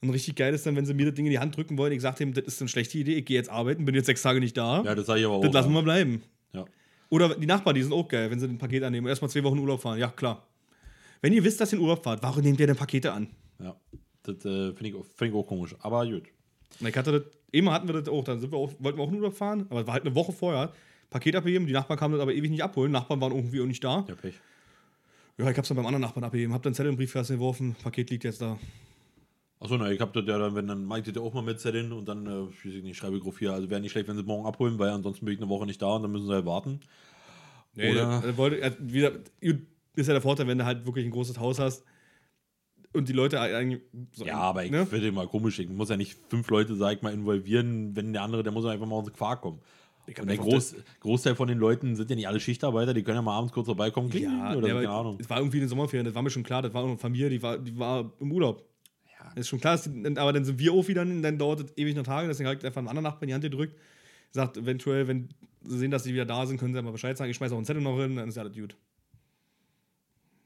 [0.00, 1.92] Und richtig geil ist dann, wenn sie mir das Ding in die Hand drücken wollen,
[1.92, 4.22] ich sage dem, das ist eine schlechte Idee, ich gehe jetzt arbeiten, bin jetzt sechs
[4.22, 4.82] Tage nicht da.
[4.82, 5.42] Ja, das sage ich aber auch.
[5.42, 6.22] das lassen wir bleiben.
[6.52, 6.64] Ja.
[7.10, 9.42] Oder die Nachbarn, die sind auch geil, wenn sie ein Paket annehmen und erstmal zwei
[9.42, 9.98] Wochen Urlaub fahren.
[9.98, 10.46] Ja, klar.
[11.20, 13.28] Wenn ihr wisst, dass ihr in Urlaub fahrt, warum nehmt ihr denn Pakete an?
[13.60, 13.74] Ja.
[14.22, 15.74] Das äh, finde ich, find ich auch komisch.
[15.80, 16.24] Aber gut.
[16.80, 19.10] Ich hatte das, immer hatten wir das auch, dann sind wir auch, wollten wir auch
[19.12, 20.72] Urlaub fahren, aber es war halt eine Woche vorher.
[21.10, 22.92] Paket abgegeben, die Nachbarn kamen das aber ewig nicht abholen.
[22.92, 24.04] Nachbarn waren irgendwie auch nicht da.
[24.08, 24.34] Ja, Pech.
[25.38, 28.10] Ja, ich hab's dann beim anderen Nachbarn abgegeben, hab dann Zettel im Briefkasten geworfen, Paket
[28.10, 28.58] liegt jetzt da.
[29.60, 31.92] Achso, na, ich hab das ja dann, wenn dann Mike das ja auch mal mitzetteln
[31.92, 34.16] und dann, äh, ich weiß nicht, schreibe ich drauf hier, also wäre nicht schlecht, wenn
[34.16, 36.32] sie morgen abholen, weil ansonsten bin ich eine Woche nicht da und dann müssen sie
[36.32, 36.80] halt warten.
[37.74, 39.60] Nee, Oder- er wollte, er, wieder, gut,
[39.96, 41.84] ist ja der Vorteil, wenn du halt wirklich ein großes Haus hast
[42.92, 43.82] und die Leute eigentlich.
[44.12, 44.86] So, Ja, aber ich ne?
[44.86, 48.22] finde immer komisch, ich muss ja nicht fünf Leute, sag ich mal, involvieren, wenn der
[48.22, 49.60] andere, der muss einfach mal aus dem Quark kommen.
[50.18, 53.22] Und der Groß, Großteil von den Leuten sind ja nicht alle Schichtarbeiter, die können ja
[53.22, 55.18] mal abends kurz vorbeikommen, Ja, oder der so, keine Ahnung.
[55.20, 57.42] Es war irgendwie eine Sommerferien, das war mir schon klar, das war eine Familie, die
[57.42, 58.64] war, die war im Urlaub.
[59.04, 59.26] Ja.
[59.34, 61.94] Das ist schon klar, die, aber dann sind wir auch wieder, dann dauert es ewig
[61.94, 63.78] noch Tage, deswegen habe ich einfach einen anderen Nachbarn in die Hand gedrückt,
[64.30, 65.28] sagt, eventuell, wenn
[65.62, 67.52] sie sehen, dass sie wieder da sind, können sie ja mal Bescheid sagen, ich schmeiße
[67.52, 68.76] auch einen Zettel noch hin, dann ist ja alles gut.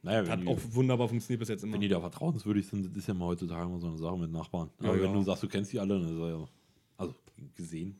[0.02, 1.74] Naja, Hat auch die, wunderbar funktioniert bis jetzt immer.
[1.74, 4.32] wenn die da vertrauenswürdig sind, das ist ja mal heutzutage immer so eine Sache mit
[4.32, 4.70] Nachbarn.
[4.78, 5.02] Aber ja.
[5.02, 6.48] wenn du sagst, du kennst die alle, dann ist er ja,
[6.96, 7.14] also
[7.54, 7.96] gesehen.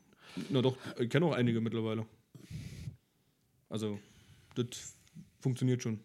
[0.51, 2.05] Na doch, ich kenne auch einige mittlerweile.
[3.69, 4.01] Also,
[4.57, 4.97] das
[5.41, 6.01] funktioniert schon.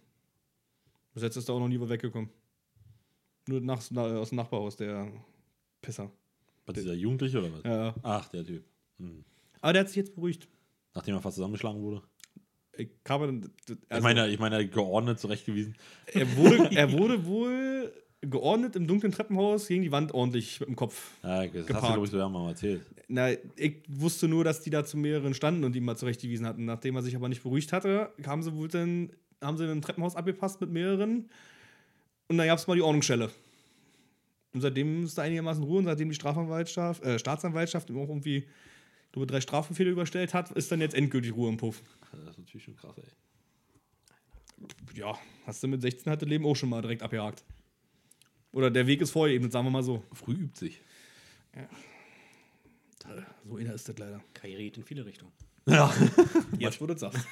[1.13, 2.29] Bis jetzt ist da auch noch nie was weggekommen.
[3.47, 5.11] Nur nach, na, aus dem Nachbarhaus, der
[5.81, 6.11] Pisser.
[6.65, 7.63] Was, dieser Jugendliche oder was?
[7.63, 7.95] Ja, ja.
[8.03, 8.63] Ach, der Typ.
[8.99, 9.23] Hm.
[9.61, 10.47] Aber der hat sich jetzt beruhigt.
[10.93, 12.03] Nachdem er fast zusammengeschlagen wurde.
[12.77, 13.25] Ich habe.
[13.25, 13.47] Also,
[13.89, 15.75] ich meine, ich meine, geordnet zurechtgewiesen.
[16.13, 17.91] er, wurde, er wurde wohl
[18.21, 21.11] geordnet im dunklen Treppenhaus gegen die Wand ordentlich mit dem Kopf.
[21.23, 21.87] Ja, das hast du, Geparkt.
[21.87, 22.81] glaube ich, so ja mal erzählt.
[23.07, 26.65] Na, ich wusste nur, dass die da zu mehreren standen und die mal zurechtgewiesen hatten.
[26.65, 30.15] Nachdem er sich aber nicht beruhigt hatte, kamen sie wohl dann, haben sie ein Treppenhaus
[30.15, 31.29] abgepasst mit mehreren.
[32.27, 33.29] Und dann gab es mal die Ordnungsstelle.
[34.53, 38.47] Und seitdem ist da einigermaßen Ruhe und seitdem die Strafanwaltschaft, äh, Staatsanwaltschaft auch irgendwie,
[39.11, 41.81] glaube, drei Strafbefehle überstellt hat, ist dann jetzt endgültig Ruhe im Puff.
[42.11, 43.03] Das ist natürlich schon krass, ey.
[44.95, 47.43] Ja, hast du mit 16 hatte Leben auch schon mal direkt abgehakt.
[48.51, 50.03] Oder der Weg ist vorgeebnet, sagen wir mal so.
[50.13, 50.81] Früh übt sich.
[53.47, 54.23] So einer ist das leider.
[54.33, 55.31] Karriere geht in viele Richtungen.
[55.67, 55.93] Ja.
[56.59, 57.27] Jetzt, wo du das sagst.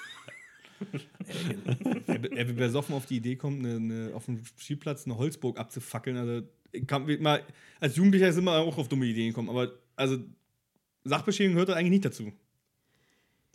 [2.07, 6.17] er, wird besoffen auf die Idee kommt, eine, eine, auf dem Spielplatz eine Holzburg abzufackeln.
[6.17, 7.43] Also, ich kann, mal,
[7.79, 9.49] als Jugendlicher sind wir auch auf dumme Ideen gekommen.
[9.49, 10.19] Aber also,
[11.05, 12.33] Sachbeschädigung gehört da eigentlich nicht dazu.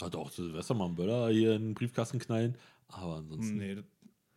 [0.00, 2.56] Ja, doch, Silvester mal einen Böller hier in den Briefkasten knallen.
[2.88, 3.58] Aber ansonsten.
[3.58, 3.84] Nee, das,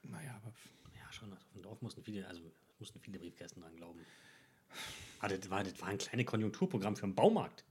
[0.03, 0.53] naja, aber
[0.93, 1.32] Ja, schon.
[1.32, 2.41] Auf dem Dorf mussten viele, also
[2.79, 4.00] mussten viele Briefkästen dran glauben.
[5.20, 7.63] Ah, das, war, das war ein kleines Konjunkturprogramm für den Baumarkt.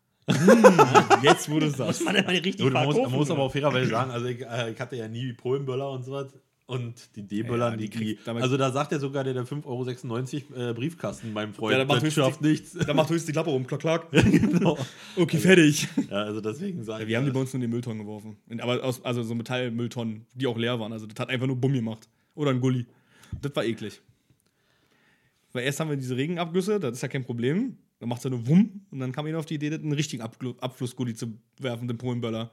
[1.22, 2.04] jetzt, wo du Muss sagst.
[2.04, 4.70] man immer richtig Gut, man muss, man muss aber auch fairerweise sagen, also ich, äh,
[4.70, 6.32] ich hatte ja nie Polenböller und so was.
[6.66, 10.54] Und die D-Böller, Ja, die, die die, also da sagt ja sogar der, der 5,96
[10.54, 12.72] Euro äh, Briefkasten beim Freund, Ja, der macht das schafft nichts.
[12.86, 13.66] Da macht höchstens die Klappe um.
[13.66, 14.10] Klack, klack.
[14.12, 14.78] genau.
[15.16, 15.88] Okay, fertig.
[16.08, 18.36] Ja, also deswegen sagen Ja, wir haben die bei uns nur in den Mülltonnen geworfen.
[18.58, 20.92] Aber aus, also so Metallmülltonnen, die auch leer waren.
[20.92, 22.08] Also das hat einfach nur Bumm gemacht.
[22.34, 22.86] Oder ein Gully.
[23.40, 24.00] Das war eklig.
[25.52, 27.76] Weil erst haben wir diese Regenabgüsse, das ist ja kein Problem.
[27.98, 31.14] Dann macht ja nur Wumm und dann kam jeder auf die Idee, einen richtigen Abflussgully
[31.14, 32.50] zu werfen, den Polenböller.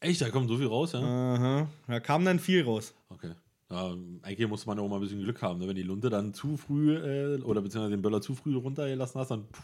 [0.00, 1.00] Echt, da kommt so viel raus, ja?
[1.00, 1.68] Aha.
[1.86, 2.94] Da kam dann viel raus.
[3.08, 3.32] Okay.
[3.70, 5.68] Ja, eigentlich muss man auch mal ein bisschen Glück haben, ne?
[5.68, 9.30] wenn die Lunte dann zu früh äh, oder beziehungsweise den Böller zu früh runtergelassen hast,
[9.30, 9.44] dann.
[9.52, 9.62] Pff,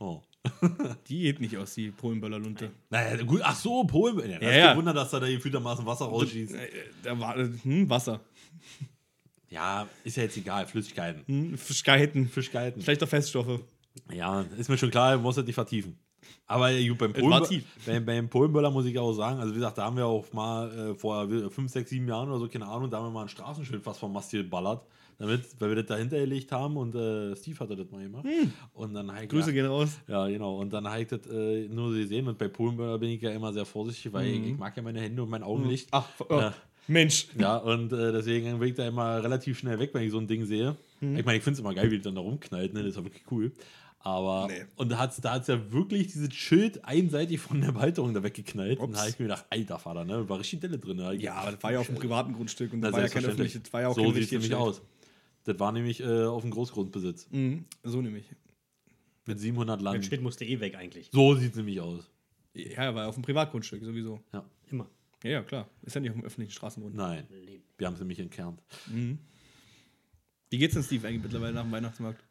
[0.00, 0.20] oh.
[1.08, 2.70] Die geht nicht aus, die Polenböllerlunte.
[2.90, 4.18] Naja, gut, ach so, Polen.
[4.30, 4.66] Ja, das Ja, ist ja.
[4.68, 6.54] kein Wunder, dass da gefühltermaßen Wasser rausschießt.
[6.54, 6.68] Äh,
[7.02, 8.20] Da war hm, Wasser.
[9.50, 11.22] Ja, ist ja jetzt egal, Flüssigkeiten.
[11.26, 12.28] Hm, Fischgeiten.
[12.28, 12.82] Fischgeiten.
[12.82, 13.60] Schlechter Feststoffe.
[14.12, 15.98] Ja, ist mir schon klar, man muss das nicht vertiefen.
[16.48, 19.84] Aber gut, beim, Polen, beim, beim Polenböller muss ich auch sagen, also wie gesagt, da
[19.84, 22.96] haben wir auch mal äh, vor 5, 6, 7 Jahren oder so, keine Ahnung, da
[22.96, 24.80] haben wir mal ein Straßenschild fast vom Mast geballert,
[25.18, 28.24] damit, weil wir das dahinter gelegt haben und äh, Steve hatte das mal gemacht.
[28.72, 29.28] Und dann halt, Hm.
[29.28, 29.98] Grüße ja, gehen raus.
[30.06, 30.56] Ja, genau.
[30.58, 33.52] Und dann habe ich das äh, nur gesehen und bei Polenböller bin ich ja immer
[33.52, 35.88] sehr vorsichtig, weil ich, ich mag ja meine Hände und mein Augenlicht.
[35.90, 36.54] Ach, oh, Ja.
[36.90, 37.26] Mensch.
[37.38, 40.26] Ja, und äh, deswegen bin ich da immer relativ schnell weg, wenn ich so ein
[40.26, 40.74] Ding sehe.
[41.02, 42.80] Ich meine, ich finde es immer geil, wie das dann da rumknallt, ne?
[42.80, 43.52] das ist ja wirklich cool.
[44.00, 44.64] Aber, Nee.
[44.76, 48.22] und da hat es da hat's ja wirklich dieses Schild einseitig von der Halterung da
[48.22, 48.78] weggeknallt.
[48.78, 49.00] Und da Ups.
[49.00, 50.28] habe ich mir gedacht, alter Vater, ne?
[50.28, 50.98] War richtig Delle drin.
[50.98, 53.00] Da hab ich Ja, aber das war ja auf dem privaten Grundstück und das war
[53.00, 54.82] ja kein öffentliches, das war ja auch so kein sieht es richtiges nämlich aus.
[55.44, 57.28] Das war nämlich äh, auf dem Großgrundbesitz.
[57.30, 58.24] Mhm, so nämlich.
[59.26, 60.04] Mit 700 Das Land.
[60.06, 61.10] Schild musste eh weg eigentlich.
[61.12, 62.08] So sieht es nämlich aus.
[62.54, 64.20] Ja, war auf dem Privatgrundstück sowieso.
[64.32, 64.44] Ja.
[64.70, 64.88] Immer.
[65.24, 65.68] Ja, ja, klar.
[65.82, 66.94] Ist ja nicht auf dem öffentlichen Straßengrund.
[66.94, 67.26] Nein,
[67.76, 68.62] wir haben es nämlich entkernt.
[70.50, 72.22] Wie geht's denn Steve eigentlich mittlerweile nach dem Weihnachtsmarkt?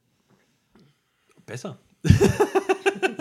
[1.48, 1.80] Besser.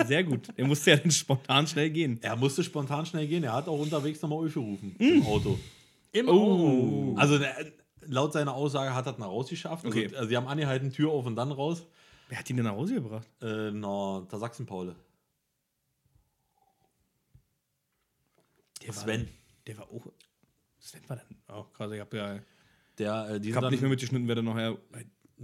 [0.06, 0.48] Sehr gut.
[0.56, 2.18] Er musste ja dann spontan schnell gehen.
[2.20, 3.44] Er musste spontan schnell gehen.
[3.44, 5.58] Er hat auch unterwegs nochmal Ulf gerufen im Auto.
[6.12, 7.14] Im Oh.
[7.16, 9.86] Also äh, laut seiner Aussage hat er das nach raus geschafft.
[9.86, 10.04] Okay.
[10.04, 11.86] Also, also, sie haben angehalten, Tür auf und dann raus.
[12.28, 13.28] Wer hat ihn denn nach Hause gebracht?
[13.40, 14.96] Äh, na, der Sachsen-Paule.
[18.84, 19.22] Der Sven.
[19.22, 19.28] War,
[19.66, 20.06] der war auch.
[20.80, 21.26] Sven war dann.
[21.48, 22.40] Oh, krass, ich hab ja.
[22.98, 24.56] Der, äh, die Ich hab dann, nicht mehr mitgeschnitten, wer da noch.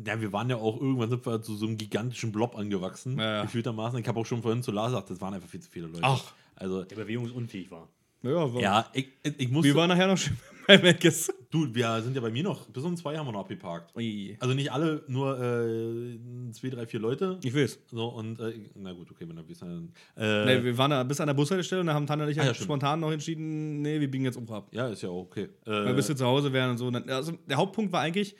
[0.07, 3.19] Ja, wir waren ja auch irgendwann sind wir zu so einem gigantischen Blob angewachsen.
[3.19, 3.43] Ja, ja.
[3.43, 3.99] Gefühltermaßen.
[3.99, 6.01] Ich habe auch schon vorhin zu Lars gesagt, das waren einfach viel zu viele Leute.
[6.03, 6.33] Ach.
[6.57, 7.89] Also, Der bewegungsunfähig war.
[8.23, 9.65] Ja, war, ja, ich, ich, ich muss.
[9.65, 10.37] Wir waren nachher noch schön
[10.69, 11.33] bei Meckes.
[11.51, 12.67] du, wir sind ja bei mir noch.
[12.69, 13.97] Bis um zwei haben wir noch abgeparkt.
[13.97, 14.37] Ui.
[14.39, 17.41] Also nicht alle, nur äh, zwei, drei, vier Leute.
[17.43, 17.81] Ich will's.
[17.91, 19.93] So, und, äh, na gut, okay, wenn du bist, dann.
[20.17, 22.39] Äh, Nee, wir waren da bis an der Bushaltestelle und da haben Tanja und ich
[22.39, 22.67] Ah, ja, ja, stimmt.
[22.67, 24.69] spontan noch entschieden, nee, wir biegen jetzt um ab.
[24.71, 25.49] ja, ist ja auch okay.
[25.67, 26.89] Äh, Weil bis wir zu Hause wären und so.
[27.09, 28.37] Also der Hauptpunkt war eigentlich,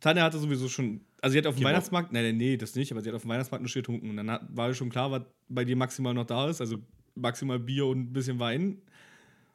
[0.00, 1.70] Tanja hatte sowieso schon, also sie hat auf dem Genau.
[1.70, 4.10] Weihnachtsmarkt, nee, nee, nee, das nicht, aber sie hat auf dem Weihnachtsmarkt nur getrunken.
[4.10, 6.78] Und dann hat, war schon klar, was bei dir maximal noch da ist, also
[7.14, 8.82] maximal Bier und ein bisschen Wein.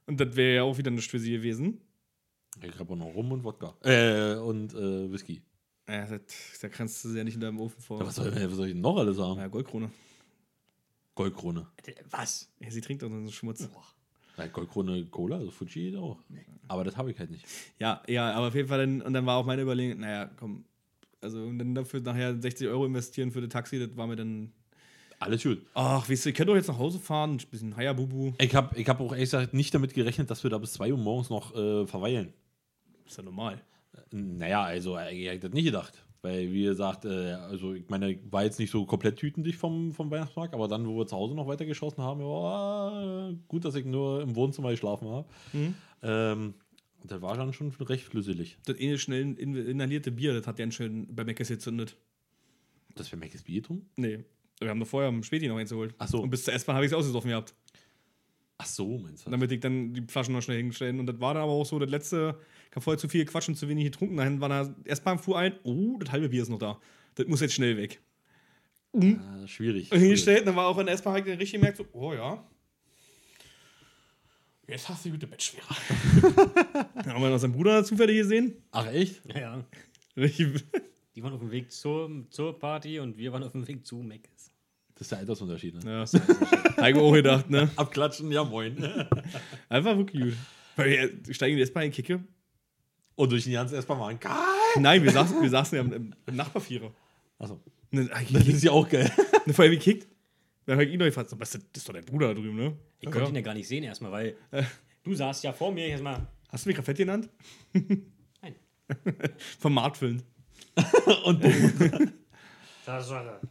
[0.07, 1.79] Und das wäre ja auch wieder nichts für sie gewesen.
[2.61, 3.75] Ich habe auch noch Rum und Wodka.
[3.81, 5.41] Äh, und äh, Whisky.
[5.87, 6.21] Ja, das,
[6.61, 7.99] da kannst du sie ja nicht in deinem Ofen vor.
[7.99, 9.39] Ja, was, soll, was soll ich denn noch alles haben?
[9.39, 9.89] ja, Goldkrone.
[11.15, 11.67] Goldkrone.
[12.09, 12.51] Was?
[12.59, 13.69] Ja, sie trinkt doch so einen Schmutz.
[14.37, 16.17] Ja, Goldkrone Cola, also Fuji auch.
[16.67, 17.45] Aber das habe ich halt nicht.
[17.79, 20.65] Ja, ja, aber auf jeden Fall, dann, und dann war auch meine Überlegung, naja, komm,
[21.19, 24.51] also und dann dafür nachher 60 Euro investieren für das Taxi, das war mir dann,
[25.19, 25.61] Alles gut.
[25.73, 28.33] ach, weißt du, ich könnte doch jetzt nach Hause fahren, ein bisschen Hayabubu.
[28.39, 30.91] Ich habe ich hab auch ehrlich gesagt nicht damit gerechnet, dass wir da bis 2
[30.91, 32.33] Uhr morgens noch äh, verweilen.
[33.05, 33.61] Ist ja normal.
[34.11, 36.05] Naja, also äh, ich hätte das nicht gedacht.
[36.23, 40.11] Weil, wie gesagt, äh, also ich meine, war jetzt nicht so komplett tütendicht vom, vom
[40.11, 44.21] Weihnachtsmarkt, aber dann, wo wir zu Hause noch weitergeschossen haben, war gut, dass ich nur
[44.21, 45.27] im Wohnzimmer geschlafen habe.
[46.03, 46.53] Ähm,
[47.01, 48.57] Und das war dann schon recht flüssig.
[48.65, 51.97] Das eine schnell in- inhalierte Bier, das hat ganz schön bei Meckes gezündet.
[52.93, 53.87] Das wäre Mc's Bier drum?
[53.95, 54.23] Nee.
[54.59, 55.95] Wir haben doch vorher am Späti noch eins geholt.
[55.97, 56.21] Ach so.
[56.21, 57.55] Und bis zur S-Bahn habe ich es ausgesoffen gehabt.
[58.61, 59.31] Ach so, meinst du?
[59.31, 60.99] Damit ich dann die Flaschen noch schnell hinstellen.
[60.99, 62.37] Und das war dann aber auch so, das letzte,
[62.69, 64.17] ich habe vorher zu viel Quatsch und zu wenig getrunken.
[64.17, 66.79] Dann war da S-Bahn fuhr ein, oh, das halbe Bier ist noch da.
[67.15, 68.01] Das muss jetzt schnell weg.
[68.93, 69.91] Ah, schwierig.
[69.91, 72.47] Und hingestellt, dann war auch in der S-Bahn richtig gemerkt, so, oh ja.
[74.67, 75.65] Jetzt hast du die gute Bettschwere.
[76.95, 78.53] dann haben wir noch seinen Bruder zufällig gesehen.
[78.71, 79.21] Ach, echt?
[79.33, 79.65] Ja,
[80.15, 83.97] Die waren auf dem Weg zur, zur Party und wir waren auf dem Weg zu
[83.97, 84.50] Meckes.
[85.01, 85.91] Das ist der Altersunterschied, ne?
[85.91, 86.19] Ja.
[86.77, 87.71] Habe ich mir auch gedacht, ne?
[87.75, 88.77] Abklatschen, ja moin.
[89.69, 90.33] Einfach wirklich gut.
[90.75, 92.23] Weil wir steigen in die S-Bahn in Kicke.
[93.15, 94.31] Und durch den ganzen S-Bahn waren geil.
[94.77, 96.93] Nein, wir saßen, wir saßen ja im, im, Nachbarvierer.
[97.39, 97.55] Achso.
[97.91, 99.11] Hab ich Das gekickt, ist ja auch geil.
[99.43, 100.07] eine Feuerwehr gekickt.
[100.67, 102.55] Dann habe ich ihn noch gefragt, so, was, das ist doch dein Bruder da drüben,
[102.55, 102.77] ne?
[102.99, 103.11] Ich Ja.
[103.11, 104.35] konnte ihn ja gar nicht sehen erstmal, weil
[105.03, 106.27] du saßt ja vor mir erstmal.
[106.49, 107.27] Hast du mich Graffiti genannt?
[107.73, 108.53] Nein.
[109.57, 110.21] Vom Martfilm.
[111.25, 111.43] Und
[112.85, 113.41] Das war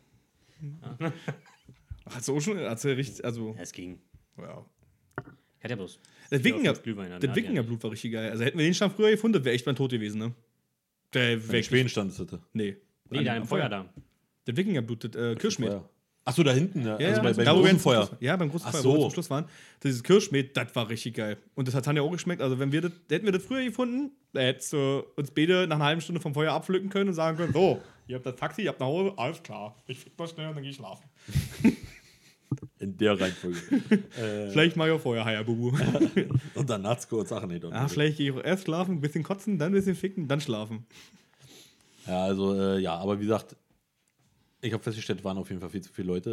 [2.07, 4.01] Hat sie auch schon, hat sie richtig, also, Es ging.
[4.38, 4.64] ja.
[5.59, 6.01] Ich hatte ja bloß.
[6.31, 8.31] Das Wikinger, der das Wikingerblut war richtig geil.
[8.31, 10.35] Also hätten wir den Stand früher gefunden, wäre echt mein Tod gewesen, ne?
[11.12, 12.40] Der wäre Schweden stand es bitte.
[12.53, 12.77] Nee.
[13.11, 13.92] Nee, da im Feuer da.
[14.44, 15.83] Das Wikingerblut, das äh, Kirschmet.
[16.24, 16.96] Achso, da hinten, ne?
[17.00, 18.06] Ja, also bei, ja, beim da, großen Feuer.
[18.06, 19.02] Schluss- Ja, beim großen Ach Feuer, wo wir so.
[19.04, 19.46] zum Schluss waren.
[19.83, 21.38] Dieses Kirschmet, das war richtig geil.
[21.54, 22.42] Und das hat Tanja auch geschmeckt.
[22.42, 25.76] Also, wenn wir das, hätten wir das früher gefunden, da hättest du uns beide nach
[25.76, 28.62] einer halben Stunde vom Feuer abpflücken können und sagen können: So, ihr habt das Taxi,
[28.62, 29.74] ihr habt nach Hause, alles klar.
[29.87, 31.04] Ich fick mal schnell und dann gehe ich schlafen.
[32.80, 33.59] In der Reihenfolge.
[34.20, 35.70] äh, Vielleicht mal ja vorher, Haya Bubu.
[36.54, 37.64] und dann nachts kurz Sachen nicht.
[37.64, 40.40] ah, vielleicht gehe ich auch erst schlafen, ein bisschen kotzen, dann ein bisschen ficken, dann
[40.40, 40.85] schlafen.
[42.06, 43.54] Ja, also, äh, ja, aber wie gesagt,
[44.62, 46.31] ich habe festgestellt, waren auf jeden Fall viel zu viele Leute.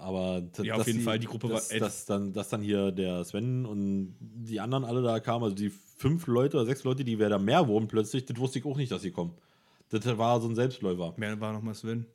[0.00, 2.48] Äh, aber Ja, auf dass jeden Fall, die Gruppe dass, war echt- Dass dann, dass
[2.48, 6.66] dann hier der Sven und die anderen alle da kamen, also die fünf Leute oder
[6.66, 9.10] sechs Leute, die wer da mehr wurden plötzlich, das wusste ich auch nicht, dass sie
[9.12, 9.34] kommen.
[9.90, 11.14] Das war so ein Selbstläufer.
[11.16, 12.06] Wer war nochmal Sven?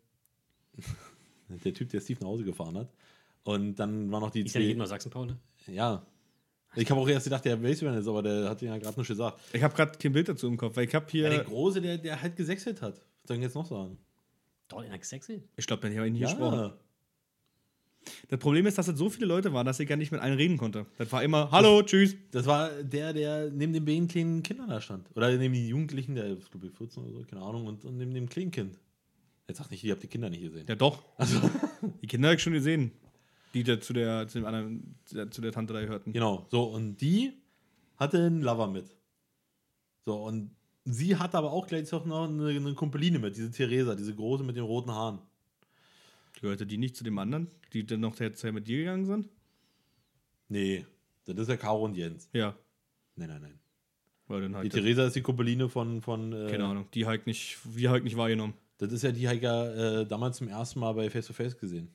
[1.63, 2.89] Der Typ, der Steve nach Hause gefahren hat.
[3.43, 5.37] Und dann war noch die Ist ja nicht jeden nach Sachsen-Paul, ne?
[5.67, 6.05] Ja.
[6.75, 8.97] Ich habe auch erst gedacht, der weiß, wer das ist, aber der hat ja gerade
[8.99, 9.39] nicht gesagt.
[9.53, 11.23] Ich habe gerade kein Bild dazu im Kopf, weil ich habe hier.
[11.25, 12.95] Ja, der Große, der, der halt gesexelt hat.
[12.95, 13.97] Was soll ich jetzt noch sagen?
[14.67, 15.43] Dort in der Sexy?
[15.55, 16.59] ich glaube, den habe ich nie gesprochen.
[16.59, 16.77] Ja.
[18.29, 20.35] Das Problem ist, dass es so viele Leute waren, dass ich gar nicht mit allen
[20.35, 20.85] reden konnte.
[20.97, 22.15] Das war immer, hallo, tschüss.
[22.31, 25.09] Das war der, der neben den beiden kleinen Kindern da stand.
[25.15, 27.97] Oder neben den Jugendlichen, der ist, glaube ich, 14 oder so, keine Ahnung, und, und
[27.97, 28.79] neben dem kleinen Kind.
[29.47, 30.65] Jetzt sag nicht, ihr habt die Kinder nicht gesehen.
[30.67, 31.03] Ja, doch.
[32.01, 32.91] Die Kinder habe ich schon gesehen.
[33.53, 36.13] Die da zu der, zu dem anderen, zu der, zu der Tante da gehörten.
[36.13, 37.33] Genau, so, und die
[37.97, 38.95] hatte einen Lover mit.
[40.05, 44.13] So, und sie hatte aber auch gleich noch eine, eine Kumpeline mit, diese Theresa, diese
[44.13, 45.19] große mit den roten Haaren.
[46.41, 49.29] Gehörte die nicht zu dem anderen, die dann noch jetzt mit dir gegangen sind?
[50.49, 50.85] Nee,
[51.25, 52.29] das ist ja Caro und Jens.
[52.33, 52.55] Ja.
[53.15, 53.59] Nein, nein, nein.
[54.27, 54.73] Weil dann Die halt.
[54.73, 56.01] Theresa ist die Kumpeline von.
[56.01, 56.87] von äh, keine Ahnung.
[56.93, 58.53] Die halt nicht, die halt nicht wahrgenommen.
[58.77, 61.33] Das ist ja die, die ich ja äh, damals zum ersten Mal bei Face to
[61.33, 61.93] Face gesehen.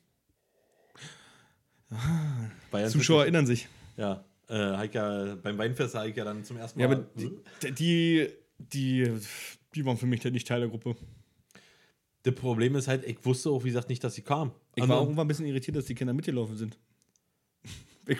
[2.70, 3.68] Bayern Zuschauer erinnern sich.
[3.96, 6.87] Ja, äh, ja, beim Weinfest habe ich ja dann zum ersten Mal.
[6.87, 9.11] Ja, aber die, die, die,
[9.75, 10.97] die waren für mich halt nicht Teil der Gruppe.
[12.23, 14.53] das Problem ist halt, ich wusste auch, wie gesagt, nicht, dass sie kam.
[14.75, 16.79] Ich Und war irgendwann ein bisschen irritiert, dass die Kinder mitgelaufen sind.
[18.11, 18.18] Ich,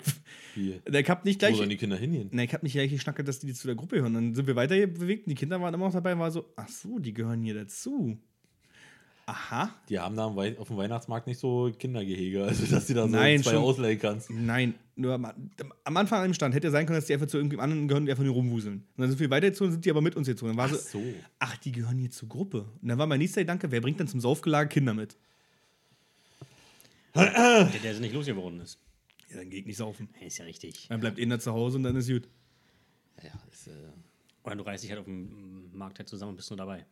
[0.55, 0.83] Wie?
[0.87, 1.57] ich hab nicht Wo gleich.
[1.57, 2.29] sollen die Kinder hingehen?
[2.31, 4.13] Na, ich hab nicht gleich geschnackert, dass die zu der Gruppe gehören.
[4.13, 6.45] Dann sind wir weiter bewegt und die Kinder waren immer noch dabei und war so,
[6.57, 8.19] ach so, die gehören hier dazu.
[9.25, 9.75] Aha.
[9.89, 13.43] Die haben da auf dem Weihnachtsmarkt nicht so Kindergehege, also dass du da so Nein,
[13.43, 13.63] zwei schon.
[13.63, 14.29] ausleihen kannst.
[14.31, 15.25] Nein, nur am,
[15.85, 17.89] am Anfang an dem Stand hätte ja sein können, dass die einfach zu irgendjemand anderen
[17.89, 18.75] gehören, die einfach nur rumwuseln.
[18.75, 20.51] Und dann sind wir weitergezogen, sind die aber mit uns gezogen.
[20.51, 21.03] Dann war Ach so,
[21.39, 22.67] ach, die gehören hier zur Gruppe.
[22.83, 25.17] Und dann war mein nächster Gedanke, wer bringt dann zum Saufgelage Kinder mit?
[27.15, 28.79] Der, der so nicht losgeworden ist.
[29.31, 30.09] Ja, dann geht nicht saufen.
[30.21, 30.87] Ja, Ist ja richtig.
[30.89, 32.29] Dann bleibt einer zu Hause und dann ist gut.
[33.23, 33.71] Ja, ist, äh,
[34.45, 36.87] Oder du reißt dich halt auf dem Markt halt zusammen und bist nur dabei.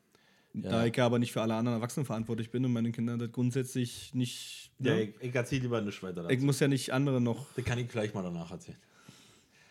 [0.62, 3.30] Da ich ja aber nicht für alle anderen Erwachsenen verantwortlich bin und meine Kinder das
[3.30, 4.70] grundsätzlich nicht.
[4.78, 6.34] ja, Ja, ich, ich erzähle lieber nicht weiter dazu.
[6.34, 7.46] ich muss ja nicht andere noch.
[7.54, 8.78] Das kann ich gleich mal danach erzählen.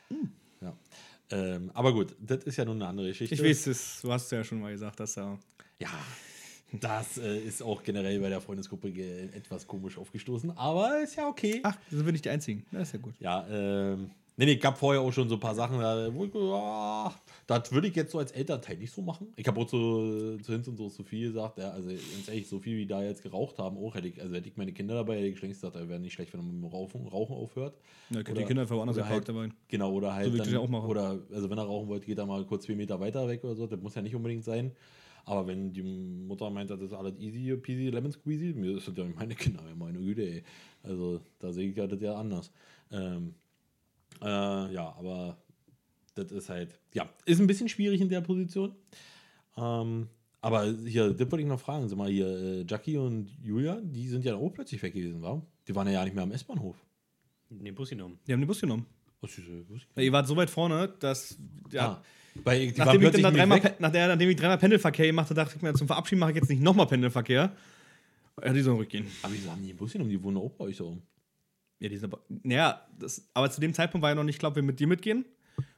[0.09, 0.29] Hm.
[0.61, 0.77] Ja.
[1.31, 3.33] Ähm, aber gut, das ist ja nun eine andere Geschichte.
[3.33, 5.39] Ich weiß es, du hast ja schon mal gesagt, dass ja.
[5.79, 5.89] Ja,
[6.71, 8.89] das äh, ist auch generell bei der Freundesgruppe
[9.33, 11.61] etwas komisch aufgestoßen, aber ist ja okay.
[11.63, 12.65] Ach, sind wir nicht die Einzigen.
[12.71, 13.15] Das ist ja gut.
[13.19, 16.33] Ja, ähm, nee, nee, gab vorher auch schon so ein paar Sachen, da, wo ich,
[16.33, 17.13] ja,
[17.47, 19.27] das würde ich jetzt so als Elternteil nicht so machen.
[19.35, 22.59] Ich habe auch zu, zu Hinz und so Sophie gesagt, ja, also ganz ehrlich, so
[22.59, 25.17] viel wie da jetzt geraucht haben, auch hätte ich, also hätte ich meine Kinder dabei,
[25.17, 27.77] hätte ich längst gesagt, da wäre nicht schlecht, wenn man mit dem Rauchen, Rauchen aufhört.
[28.09, 29.49] Da könnt Oder- ihr Kinder einfach woanders im Park halt- dabei.
[29.67, 30.25] Genau, oder halt.
[30.25, 30.89] So würde ich dann, das ja auch machen.
[30.89, 33.55] Oder, also wenn er rauchen wollte, geht er mal kurz zwei Meter weiter weg oder
[33.55, 33.67] so.
[33.67, 34.71] Das muss ja nicht unbedingt sein.
[35.27, 38.95] Aber wenn die Mutter meint, das ist alles easy peasy, lemon squeezy, mir ist das
[38.95, 40.43] ja meine Kinder, ja, meine Güte, ey.
[40.83, 42.51] Also da sehe ich ja das ja anders.
[42.91, 43.33] Ähm,
[44.21, 45.37] äh, ja, aber
[46.15, 48.75] das ist halt, ja, ist ein bisschen schwierig in der Position.
[49.57, 50.07] Ähm,
[50.41, 51.87] aber hier, das wollte ich noch fragen.
[51.89, 55.41] Sag mal, hier, äh, Jackie und Julia, die sind ja auch plötzlich weg gewesen, wa?
[55.67, 56.75] Die waren ja nicht mehr am S-Bahnhof.
[57.49, 58.19] Den Bus genommen.
[58.27, 58.85] Die haben den Bus genommen.
[59.21, 61.37] Was ist, was ist- Ja, ihr wart so weit vorne, dass.
[61.71, 62.03] Ja, Ah,
[62.43, 63.77] weil die waren Nachdem ich, dann da dreimal, weg.
[63.77, 66.31] Pe- nach der, nachdem ich dreimal Pendelverkehr gemacht habe, dachte ich mir, zum Verabschieden mache
[66.31, 67.55] ich jetzt nicht nochmal Pendelverkehr.
[68.43, 69.07] Ja, die sollen rückgehen.
[69.23, 70.09] Aber wieso haben die einen Bus genommen?
[70.09, 71.01] Die wohnen auch bei euch da oben.
[71.79, 72.23] Ja, die sind aber.
[72.43, 74.87] Naja, das, aber zu dem Zeitpunkt war ja noch nicht klar, ob wir mit dir
[74.87, 75.25] mitgehen,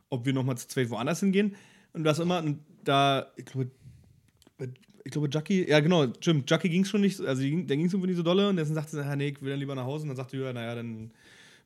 [0.10, 1.56] ob wir nochmal zu zweit woanders hingehen.
[1.94, 3.72] Und das immer, und da, ich glaube,
[5.08, 7.94] ich glaube, Jackie, ja genau, stimmt, Jackie ging es schon nicht, also der ging es
[7.94, 10.04] irgendwie nicht so dolle und deswegen sagte sie, nee, ich will dann lieber nach Hause.
[10.04, 11.12] Und dann sagte Julia, naja, dann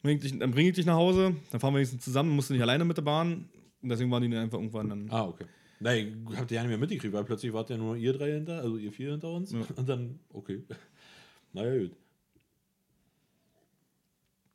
[0.04, 2.50] bring ich dich, dann bring ich dich nach Hause, dann fahren wir wenigstens zusammen, musst
[2.50, 3.50] du nicht alleine mit der Bahn.
[3.82, 5.08] Und deswegen waren die dann einfach irgendwann dann.
[5.10, 5.46] Ah, okay.
[5.80, 8.32] Nein, ich habt ihr ja nicht mehr mitgekriegt, weil plötzlich wart ja nur ihr drei
[8.32, 9.52] hinter, also ihr vier hinter uns.
[9.52, 9.62] Ja.
[9.76, 10.64] Und dann, okay.
[11.54, 11.92] Naja, gut.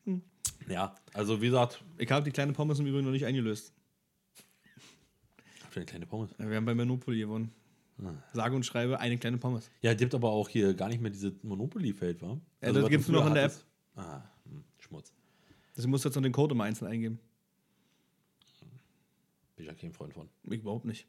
[0.04, 0.22] Hm.
[0.68, 3.72] Ja, also wie gesagt, Ich habe die kleine Pommes im Übrigen noch nicht eingelöst.
[5.62, 6.30] habt ihr eine kleine Pommes?
[6.38, 7.52] Ja, Wir haben bei Monopoly gewonnen.
[8.02, 8.12] Ah.
[8.32, 9.70] Sage und schreibe eine kleine Pommes.
[9.80, 12.28] Ja, es gibt aber auch hier gar nicht mehr dieses Monopoly-Feld, wa?
[12.28, 13.64] Ja, das was du gibt's nur noch in der hattest.
[13.94, 15.14] Ah, hm, Schmutz.
[15.74, 17.18] Deswegen musst du jetzt noch den Code immer einzeln eingeben.
[19.56, 20.28] Bin ich ja kein Freund von.
[20.44, 21.06] Ich überhaupt nicht.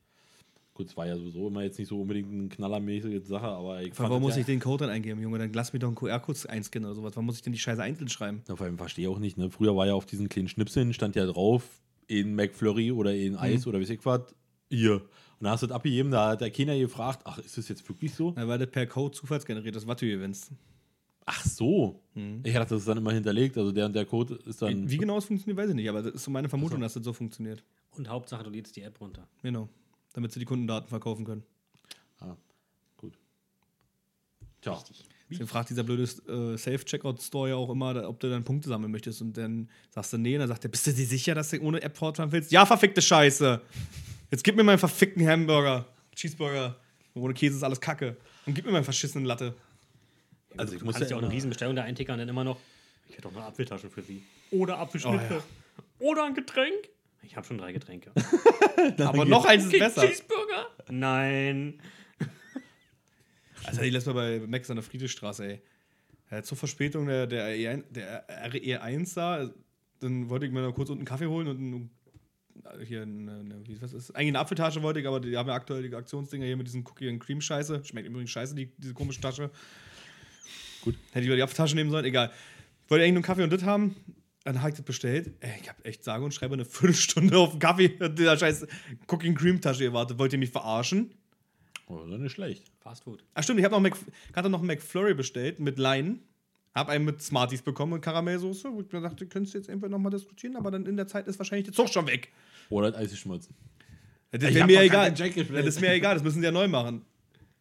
[0.78, 3.98] Gut, es war ja sowieso immer jetzt nicht so unbedingt eine knallermäßige Sache, aber ich
[3.98, 5.40] Warum muss ja, ich den Code dann eingeben, Junge?
[5.40, 7.14] Dann lass mir doch einen QR-Code einscannen oder sowas.
[7.16, 8.44] Warum muss ich denn die Scheiße einzeln schreiben?
[8.48, 9.50] Ja, vor allem verstehe ich auch nicht, ne?
[9.50, 13.40] Früher war ja auf diesen kleinen Schnipseln, stand ja drauf, in McFlurry oder in Mhm.
[13.40, 14.22] Eis oder wie ich was,
[14.70, 14.94] hier.
[14.98, 15.02] Und
[15.40, 18.14] dann hast du das abgegeben, da hat der keiner gefragt, ach, ist das jetzt wirklich
[18.14, 18.34] so?
[18.36, 20.52] Na, weil das per Code zufallsgeneriert ist, was du gewinnst.
[21.26, 22.04] Ach so.
[22.14, 22.42] Mhm.
[22.44, 24.88] Ich dachte, das ist dann immer hinterlegt, also der und der Code ist dann.
[24.88, 27.04] Wie genau es funktioniert, weiß ich nicht, aber das ist so meine Vermutung, dass das
[27.04, 27.64] so funktioniert.
[27.98, 29.28] Und Hauptsache, du lädst die App runter.
[29.42, 29.68] Genau.
[30.18, 31.44] Damit sie die Kundendaten verkaufen können.
[32.20, 32.36] Ah,
[32.98, 33.14] gut.
[34.62, 34.84] Tja.
[35.30, 38.92] Deswegen fragt dieser blöde äh, Safe-Checkout-Store ja auch immer, da- ob du dann Punkte sammeln
[38.92, 39.22] möchtest.
[39.22, 41.60] Und dann sagst du, nee, und dann sagt er, bist du dir sicher, dass du
[41.62, 42.52] ohne App fortfahren willst?
[42.52, 43.62] Ja, verfickte Scheiße.
[44.32, 46.76] Jetzt gib mir meinen verfickten Hamburger, Cheeseburger.
[47.14, 48.18] Ohne Käse ist alles Kacke.
[48.48, 49.54] Und gib mir meinen verschissenen Latte.
[50.58, 52.60] Also ich Du muss ja auch eine Riesenbestellung da eintickern und dann immer noch,
[53.08, 54.24] ich hätte doch eine Apfeltasche für sie.
[54.50, 55.44] Oder Apfelschnitte.
[56.00, 56.90] Oh, Oder ein Getränk.
[57.28, 58.12] Ich habe schon drei Getränke.
[59.00, 60.08] Aber noch eins ist besser.
[60.08, 60.68] Cheeseburger?
[60.90, 61.82] Nein.
[63.66, 65.62] Also ich letztes Mal bei Max an der Friedrichstraße, ey.
[66.32, 69.50] Ja, zur Verspätung der, der, E1, der RE1 da,
[70.00, 71.90] dann wollte ich mir noch kurz unten einen Kaffee holen und ein,
[72.86, 75.56] hier eine, eine, wie, was ist, eigentlich eine Apfeltasche wollte ich, aber die haben ja
[75.56, 77.84] aktuell die Aktionsdinger hier mit diesen Cookie and Cream Scheiße.
[77.84, 79.52] Schmeckt übrigens scheiße, die, diese komische Tasche.
[80.82, 80.96] Gut.
[81.12, 82.32] Hätte ich über die Apfeltasche nehmen sollen, egal.
[82.88, 83.96] Wollte eigentlich nur einen Kaffee und das haben.
[84.48, 85.34] Dann habe ich das bestellt.
[85.42, 88.66] Ey, ich habe echt sage und schreibe eine Viertelstunde auf den Kaffee und dieser scheiß
[89.10, 90.18] Cookie and Cream Tasche gewartet.
[90.20, 91.12] Wollt ihr mich verarschen?
[91.88, 92.72] Oh, das ist nicht schlecht.
[92.80, 93.26] Fast Food.
[93.34, 93.98] Ach stimmt, ich habe noch
[94.34, 96.22] hatte noch einen McFlurry bestellt mit Leinen.
[96.74, 98.72] Hab einen mit Smarties bekommen und Karamellsoße.
[98.72, 101.28] Wo ich mir dachte, könntest du jetzt einfach nochmal diskutieren, aber dann in der Zeit
[101.28, 102.32] ist wahrscheinlich der Zug schon weg.
[102.70, 103.54] Oder das Eis geschmolzen.
[104.32, 105.12] Das wäre hab mir egal.
[105.12, 107.02] Das ist mir egal, das müssen sie ja neu machen.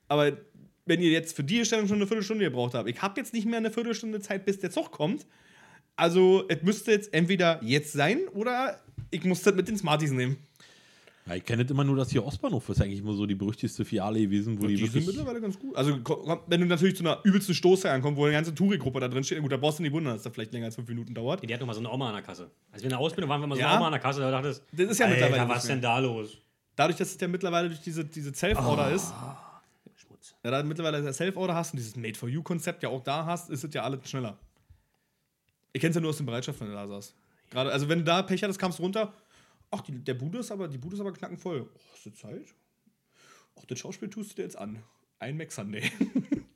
[0.06, 0.36] Aber
[0.84, 3.44] wenn ihr jetzt für die Stellung schon eine Viertelstunde gebraucht habt, ich habe jetzt nicht
[3.44, 5.26] mehr eine Viertelstunde Zeit, bis der Zug kommt.
[5.96, 8.78] Also, es müsste jetzt entweder jetzt sein oder
[9.10, 10.36] ich muss das mit den Smarties nehmen.
[11.26, 13.84] Ja, ich kenne das immer nur, dass hier Ostbahnhof ist eigentlich immer so die berüchtigste
[13.84, 15.74] Filiale gewesen, wo die, Die sind mittlerweile ganz gut.
[15.74, 15.98] Also,
[16.46, 19.40] wenn du natürlich zu einer übelsten Stoße ankommst, wo eine ganze Touri-Gruppe da drin steht,
[19.42, 21.42] gut, da brauchst du nicht wundern, dass das vielleicht länger als fünf Minuten dauert.
[21.42, 22.48] Die hat noch mal so eine Oma an der Kasse.
[22.70, 23.68] Als wir in der Ausbildung waren, wir immer so Ja.
[23.70, 25.98] eine Oma an der Kasse, da dachtest Das ist ja Alter, mittlerweile was denn da
[25.98, 26.38] los?
[26.76, 29.12] Dadurch, dass es ja mittlerweile durch diese, diese Self-Order ist,
[29.96, 30.34] Schmutz.
[30.44, 33.82] ja, da mittlerweile Self-Order hast und dieses Made-for-You-Konzept ja auch da hast, ist es ja
[33.82, 34.38] alles schneller.
[35.76, 37.14] Ich kenn's ja nur aus dem Bereitschaft, wenn du da saß.
[37.50, 39.12] Gerade, also wenn du da Pech hattest, kamst du runter.
[39.70, 41.68] Ach, die, der Bude ist aber, die Bude ist aber knackenvoll.
[41.70, 42.54] Oh, hast du Zeit?
[43.58, 44.82] Ach, das Schauspiel tust du dir jetzt an.
[45.18, 45.92] Ein Mac Sunday.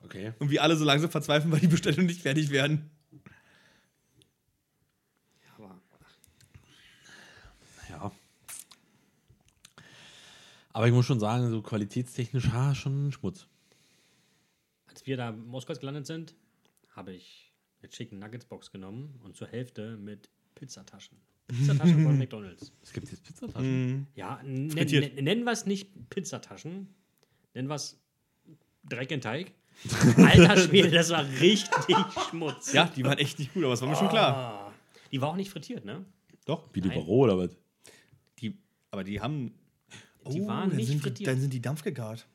[0.00, 0.34] Okay.
[0.38, 2.90] Und wie alle so langsam verzweifeln, weil die Bestellungen nicht fertig werden.
[5.56, 5.80] Aber
[7.88, 8.12] Ja.
[10.74, 13.46] Aber ich muss schon sagen, so qualitätstechnisch, ha, schon Schmutz.
[14.86, 16.34] als wir da in Moskau gelandet sind,
[16.90, 17.53] habe ich
[17.84, 21.18] eine Chicken Nuggets Box genommen und zur Hälfte mit Pizzataschen.
[21.48, 22.72] Pizzataschen von McDonalds.
[22.82, 24.06] Es gibt jetzt Pizzataschen.
[24.14, 25.14] Ja, Frittiert.
[25.14, 26.88] nen- nennen wir es nicht Pizzataschen,
[27.52, 28.00] nennen wir es
[28.88, 29.52] Dreck in Teig.
[30.16, 31.96] Alter Schwede, das war richtig
[32.30, 32.72] Schmutz.
[32.72, 34.34] Ja, die waren echt nicht gut, aber das war mir schon klar.
[34.34, 34.72] Ah.
[35.10, 36.04] Die war auch nicht frittiert, ne?
[36.46, 36.68] Doch.
[36.72, 36.98] Wie die Nein.
[37.00, 37.56] Baro oder was?
[38.40, 38.56] Die,
[38.90, 39.52] aber die haben.
[40.30, 41.18] Die waren dann nicht sind frittiert.
[41.20, 42.26] Die, dann sind die dampfgegart.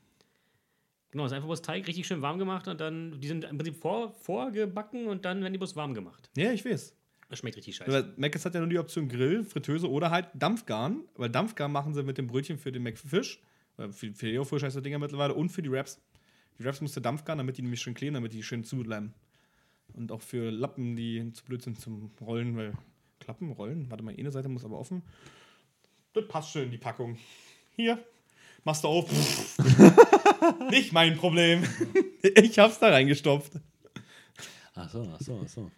[1.11, 3.75] Genau, ist einfach bloß Teig richtig schön warm gemacht und dann, die sind im Prinzip
[3.75, 6.29] vor, vorgebacken und dann werden die bloß warm gemacht.
[6.35, 6.95] Ja, ich weiß.
[7.29, 7.91] Das schmeckt richtig scheiße.
[7.91, 11.03] Weil Mc's hat ja nur die Option Grill, Fritteuse oder halt Dampfgarn.
[11.15, 13.39] Weil Dampfgarn machen sie mit dem Brötchen für den McFish.
[13.77, 15.35] Weil Für, für die Fisch heißt das Dinger mittlerweile.
[15.35, 16.01] Und für die Wraps.
[16.57, 19.13] Die Wraps musste Dampfgarn, damit die nämlich schön kleben, damit die schön zubleiben.
[19.93, 22.73] Und auch für Lappen, die zu blöd sind zum Rollen, weil
[23.19, 23.89] klappen, rollen.
[23.91, 25.03] Warte mal, eine Seite muss aber offen.
[26.13, 27.17] Das passt schon in die Packung.
[27.75, 28.03] Hier,
[28.63, 29.09] machst du auf.
[30.69, 31.63] Nicht mein Problem.
[32.21, 33.53] ich hab's da reingestopft.
[34.75, 35.71] Ach so, ach so, ach so.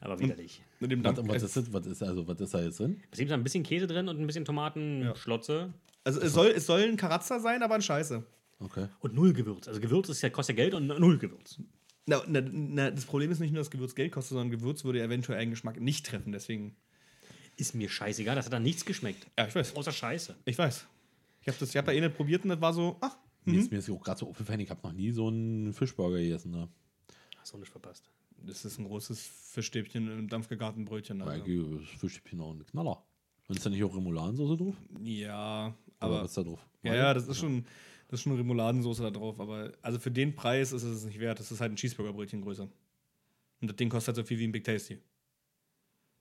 [0.00, 0.62] Aber widerlich.
[0.80, 3.02] Mit dem Was, Dampf- was, ist das, was, ist, also, was ist da jetzt drin?
[3.10, 5.74] Ist da ein bisschen Käse drin und ein bisschen Tomatenschlotze.
[6.04, 8.24] Also es soll, es soll ein Karazza sein, aber ein Scheiße.
[8.60, 8.88] Okay.
[9.00, 9.68] Und null Gewürz.
[9.68, 11.58] Also Gewürz ist ja, kostet ja Geld und null Gewürz.
[12.06, 15.02] Na, na, na, das Problem ist nicht nur, dass Gewürz Geld kostet, sondern Gewürz würde
[15.02, 16.32] eventuell einen Geschmack nicht treffen.
[16.32, 16.76] Deswegen.
[17.56, 19.26] Ist mir scheißegal, das hat da nichts geschmeckt.
[19.38, 19.76] Ja, ich weiß.
[19.76, 20.34] Außer Scheiße.
[20.46, 20.86] Ich weiß.
[21.42, 23.78] Ich habe hab da eh nicht probiert und das war so, ach, Mir ist, mir
[23.78, 26.50] ist auch gerade so aufgefallen, ich habe noch nie so einen Fischburger gegessen.
[26.50, 26.68] Ne?
[27.38, 28.10] Hast du nicht verpasst.
[28.46, 29.20] das ist ein großes
[29.52, 31.20] Fischstäbchen im dampfgegarten Brötchen.
[31.24, 31.78] Weil Also.
[31.78, 33.02] ist Fischstäbchen auch ein Knaller.
[33.48, 34.74] Und ist da nicht auch Remouladensoße drauf?
[35.02, 36.22] Ja, Oder aber.
[36.22, 36.68] was ist da drauf?
[36.82, 37.64] Ja, ja, das ist schon,
[38.08, 39.40] das ist schon Remouladensoße da drauf.
[39.40, 41.40] Aber also für den Preis ist es nicht wert.
[41.40, 42.68] Das ist halt ein Cheeseburger-Brötchen größer.
[43.60, 44.98] Und das Ding kostet halt so viel wie ein Big Tasty.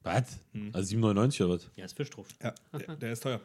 [0.02, 0.40] Was?
[0.54, 0.72] Hm.
[0.74, 1.70] Also 7,99 oder was?
[1.76, 2.28] Ja, ist Fisch drauf.
[2.42, 3.42] Ja, der, der ist teuer.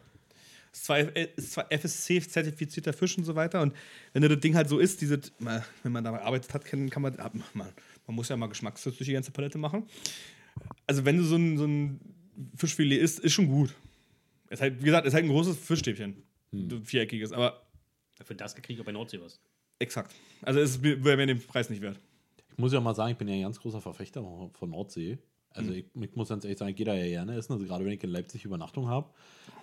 [0.74, 3.62] Ist zwar, äh, ist zwar FSC-zertifizierter Fisch und so weiter.
[3.62, 3.74] Und
[4.12, 6.90] wenn du das Ding halt so isst, diese, mal, wenn man da gearbeitet hat, kann,
[6.90, 7.16] kann man,
[7.54, 7.68] man,
[8.08, 9.84] man muss ja mal geschmackstest durch die ganze Palette machen.
[10.88, 12.00] Also wenn du so ein, so ein
[12.56, 13.72] Fischfilet isst, ist schon gut.
[14.50, 16.22] Ist halt, wie gesagt, ist halt ein großes Fischstäbchen.
[16.52, 17.62] So Viereckiges, aber
[18.24, 19.40] Für das gekriegt auch bei Nordsee was.
[19.78, 20.12] exakt.
[20.42, 22.00] Also es wäre mir den Preis nicht wert.
[22.50, 25.18] Ich muss ja mal sagen, ich bin ja ein ganz großer Verfechter von Nordsee.
[25.54, 25.78] Also Hm.
[25.78, 27.52] ich, ich muss ganz ehrlich sagen, ich gehe da ja gerne essen.
[27.52, 29.08] Also gerade wenn ich in Leipzig Übernachtung habe,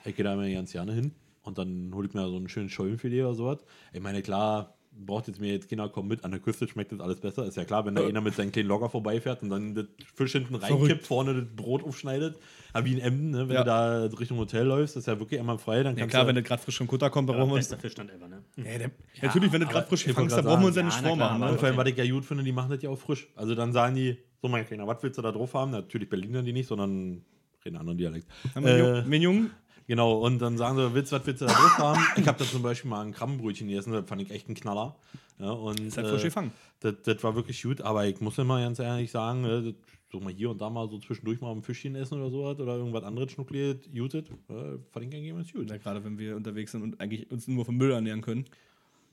[0.05, 1.11] ich gehe da immer ganz gerne hin.
[1.43, 3.59] Und dann hole ich mir so einen schönen Schollenfilet oder sowas.
[3.93, 6.23] Ich meine, klar, braucht jetzt mir jetzt keiner kommen mit.
[6.23, 7.45] An der Küste schmeckt das alles besser.
[7.45, 10.33] Ist ja klar, wenn da einer mit seinem kleinen Logger vorbeifährt und dann das Fisch
[10.33, 12.37] hinten reinkippt, vorne das Brot aufschneidet.
[12.73, 13.47] Aber wie in Emden, ne?
[13.47, 13.63] wenn Ja.
[13.63, 15.81] du da Richtung Hotel läufst, ist ja wirklich immer frei.
[15.83, 17.67] Dann Ja, klar, du, wenn das gerade frisch vom Kutter kommt, dann brauchen wir uns.
[17.69, 18.43] bester Fischstand ever, ne?
[18.57, 20.97] Ja, der, natürlich, wenn das aber gerade frisch gefangst dann brauchen wir uns ja nicht
[20.97, 21.39] vormachen.
[21.39, 21.51] Ne?
[21.51, 23.27] Und vor allem, was ich ja gut finde, die machen das ja auch frisch.
[23.35, 25.71] Also dann sagen die, so mein Kleiner, was willst du da drauf haben?
[25.71, 27.23] Natürlich Berliner die nicht, sondern
[27.63, 28.27] reden einen anderen Dialekt.
[28.55, 29.51] Äh, Jungen,
[29.87, 32.01] Genau, und dann sagen sie, willst, was willst du da drauf haben?
[32.15, 34.95] Ich habe da zum Beispiel mal ein Krabbenbrötchen gegessen, das fand ich echt ein Knaller.
[35.37, 36.51] Ja, und, ist halt frisch gefangen.
[36.79, 39.73] das, das war wirklich gut, aber ich muss immer ganz ehrlich sagen, äh, das,
[40.11, 42.75] so mal hier und da mal so zwischendurch mal ein Fischchen essen oder sowas oder
[42.75, 45.69] irgendwas anderes schnuckliert, jutet, äh, fand ich eigentlich ganz gut.
[45.69, 48.45] Ja, gerade wenn wir unterwegs sind und eigentlich uns nur vom Müll ernähren können.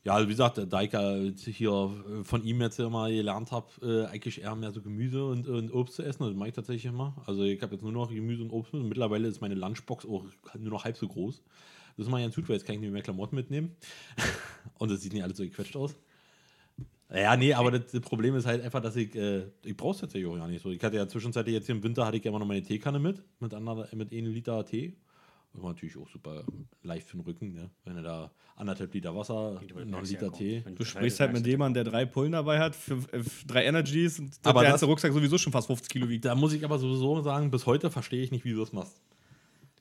[0.08, 4.06] Ja, wie gesagt, da ich ja hier äh, von ihm jetzt immer gelernt habe, äh,
[4.06, 6.24] eigentlich eher mehr so Gemüse und, und Obst zu essen.
[6.24, 7.14] Das mache ich tatsächlich immer.
[7.26, 8.72] Also ich habe jetzt nur noch Gemüse und Obst.
[8.72, 10.24] Und mittlerweile ist meine Lunchbox auch
[10.58, 11.42] nur noch halb so groß.
[11.98, 13.76] Das ist mal ganz gut, weil jetzt kann ich nicht mehr Klamotten mitnehmen.
[14.78, 15.94] und das sieht nicht alles so gequetscht aus.
[17.12, 20.00] Ja, nee, aber das, das Problem ist halt einfach, dass ich, äh, ich brauche es
[20.00, 20.70] tatsächlich auch gar nicht so.
[20.70, 22.98] Ich hatte ja zwischenzeitlich jetzt hier im Winter, hatte ich ja immer noch meine Teekanne
[22.98, 24.96] mit, mit, anderer, mit einem Liter Tee.
[25.52, 26.44] Das war natürlich auch super
[26.82, 27.70] leicht für den Rücken, ne?
[27.84, 30.62] wenn du da anderthalb Liter Wasser, noch einen Liter Tee.
[30.76, 34.38] Du sprichst halt mit jemandem, der drei Pullen dabei hat, für, für drei Energies und
[34.44, 36.24] Aber der das- ganze Rucksack sowieso schon fast 50 Kilo wiegt.
[36.24, 39.00] Da muss ich aber sowieso sagen, bis heute verstehe ich nicht, wie du das machst.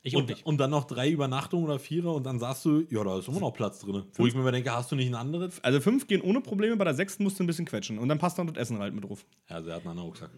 [0.02, 3.18] Ich und Und, dann noch drei Übernachtungen oder vier und dann sagst du, ja, da
[3.18, 4.04] ist immer noch Platz drin.
[4.14, 5.62] Wo ich mir immer denke, hast du nicht ein anderes?
[5.62, 7.98] Also fünf gehen ohne Probleme, bei der sechsten musst du ein bisschen quetschen.
[7.98, 9.26] Und dann passt dann das Essen halt mit drauf.
[9.50, 10.30] Ja, also er hat einen anderen Rucksack.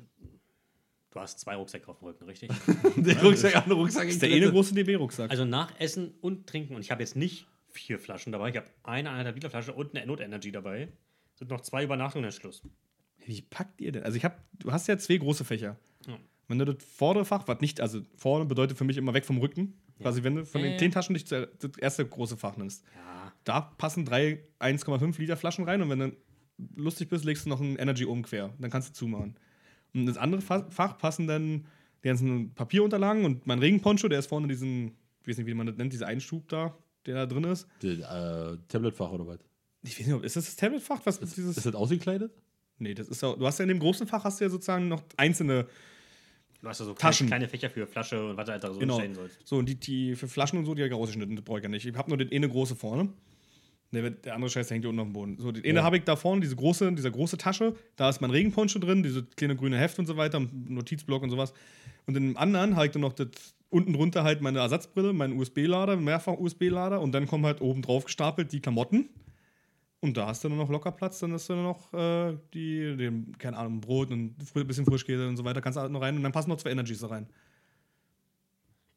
[1.11, 2.51] Du hast zwei Rucksäcke auf dem Rücken, richtig?
[2.97, 4.05] Der Rucksack, andere Rucksack.
[4.05, 5.31] Das ist der eine große DB-Rucksack.
[5.31, 6.77] also nach Essen und Trinken.
[6.77, 8.51] Und ich habe jetzt nicht vier Flaschen dabei.
[8.51, 10.89] Ich habe eine eineinhalb Liter Flasche und eine Not-Energy dabei.
[11.35, 12.63] Sind noch zwei Übernachtungen, dann Schluss.
[13.27, 14.05] Wie packt ihr denn?
[14.05, 15.77] Also ich habe, du hast ja zwei große Fächer.
[16.07, 16.17] Ja.
[16.49, 19.39] Wenn du das vordere Fach, was nicht, also vorne bedeutet für mich immer weg vom
[19.39, 19.75] Rücken.
[20.01, 20.79] Quasi, wenn du von Ja, den ja.
[20.79, 22.85] zehn Taschen dich das erste große Fach nimmst.
[22.95, 23.33] Ja.
[23.45, 26.13] Da passen drei 1,5 Liter Flaschen rein und wenn du
[26.77, 28.55] lustig bist, legst du noch ein Energy oben quer.
[28.59, 29.37] Dann kannst du zumachen.
[29.95, 31.67] Und ins andere Fa- Fach passen dann
[32.03, 35.67] die ganzen Papierunterlagen und mein Regenponcho, der ist vorne diesen, ich weiß nicht, wie man
[35.67, 36.75] das nennt, dieser Einschub da,
[37.07, 37.67] der da drin ist.
[37.83, 39.39] Der, äh, Tabletfach oder was?
[39.83, 41.01] Ich weiß nicht, ob- ist das das Tabletfach?
[41.05, 41.57] Was ist dieses?
[41.57, 42.33] Ist das ausgekleidet?
[42.83, 44.89] nee, das ist ja, du hast ja in dem großen Fach hast du ja sozusagen
[44.89, 45.67] noch einzelne
[46.63, 47.27] Du hast ja so Taschen.
[47.27, 48.97] kleine, kleine Fächer für Flasche und was du halt da so Genau.
[48.99, 49.39] stellen sollst.
[49.47, 51.63] So, und die, die für Flaschen und so, die habe ich rausgeschnitten, das brauche ich
[51.63, 51.87] ja nicht.
[51.87, 53.09] Ich habe nur den eine große vorne.
[53.93, 55.37] Der, der andere Scheiß der hängt hier unten auf dem Boden.
[55.39, 57.75] So, den eine habe ich da vorne, diese große, diese große Tasche.
[57.97, 61.53] Da ist mein Regenponcho drin, diese kleine grüne Heft und so weiter, Notizblock und sowas.
[62.07, 63.29] Und in dem anderen habe ich dann noch das,
[63.69, 68.53] unten drunter halt meine Ersatzbrille, meinen USB-Lader, Mehrfach-USB-Lader und dann kommen halt oben drauf gestapelt
[68.53, 69.09] die Klamotten.
[70.01, 72.97] Und da hast du dann noch locker Platz, dann hast du dann noch äh, die,
[72.97, 76.01] den, keine Ahnung, Brot und ein bisschen Frischkäse und so weiter, kannst du halt noch
[76.01, 77.27] rein und dann passen noch zwei Energies da rein.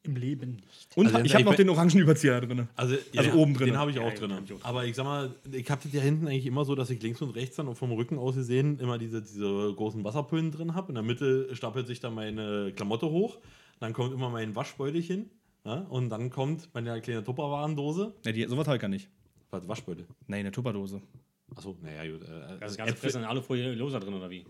[0.04, 0.66] Im Leben nicht.
[0.96, 2.68] Und Also, ich habe noch den Orangenüberzieher drin.
[2.76, 3.66] Also, Also den- oben drin.
[3.68, 4.32] Den habe ich Ja, auch ja, drin.
[4.34, 4.62] hab ich auch.
[4.62, 7.22] Aber ich sag mal, ich habe das ja hinten eigentlich immer so, dass ich links
[7.22, 10.88] und rechts dann vom Rücken aus gesehen immer diese, diese großen Wasserpüllen drin habe.
[10.90, 13.38] In der Mitte stapelt sich dann meine Klamotte hoch.
[13.80, 15.30] Dann kommt immer mein Waschbeutelchen.
[15.64, 18.12] Ja, und dann kommt meine kleine Tupperwarendose.
[18.26, 19.08] Ne, die, sowas ich gar nicht.
[19.50, 20.04] Was, Waschbeutel?
[20.26, 21.00] Nein, eine Tupperdose.
[21.56, 22.22] Achso, naja, gut.
[22.28, 24.44] Äh, Also das ganze Äpfel- Fressen in Alufolie loser drin, oder wie?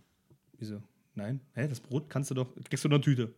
[0.59, 0.83] Wieso?
[1.15, 1.39] Nein?
[1.55, 2.49] Hä, das Brot kannst du doch.
[2.69, 3.33] Kriegst du eine Tüte.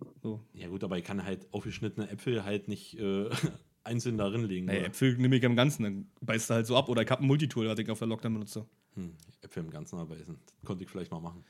[0.00, 0.06] Ja.
[0.22, 0.40] So.
[0.54, 3.28] Ja gut, aber ich kann halt aufgeschnittene Äpfel halt nicht äh,
[3.84, 4.66] einzeln darin legen.
[4.66, 4.84] Naja?
[4.86, 6.88] Äpfel nehme ich im Ganzen, dann beißt du halt so ab.
[6.88, 8.66] Oder ich habe ein Multitool, was ich auf der Lockdown benutze.
[8.94, 10.36] Hm, Äpfel im Ganzen abbeißen.
[10.44, 11.44] Das konnte ich vielleicht mal machen.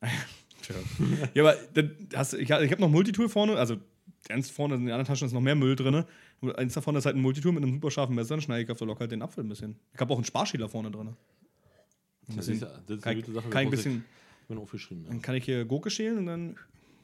[1.34, 3.76] Ja, aber dann hast, ich, ich habe noch Multitool vorne, also
[4.28, 6.04] ganz vorne in den anderen Taschen ist noch mehr Müll drin.
[6.56, 8.76] Eins davon ist halt ein Multitool mit einem super scharfen Messer, dann schneide ich auf
[8.76, 9.76] der Lock halt den Apfel ein bisschen.
[9.94, 11.16] Ich habe auch einen Sparschäler vorne drin.
[12.36, 13.48] Das ist, ja- das ist eine gute Sache.
[13.48, 14.04] kann ich ein bisschen,
[14.42, 15.04] Ich bin aufgeschrieben.
[15.04, 15.10] Ja.
[15.10, 16.56] dann kann ich hier Gurke schälen und dann,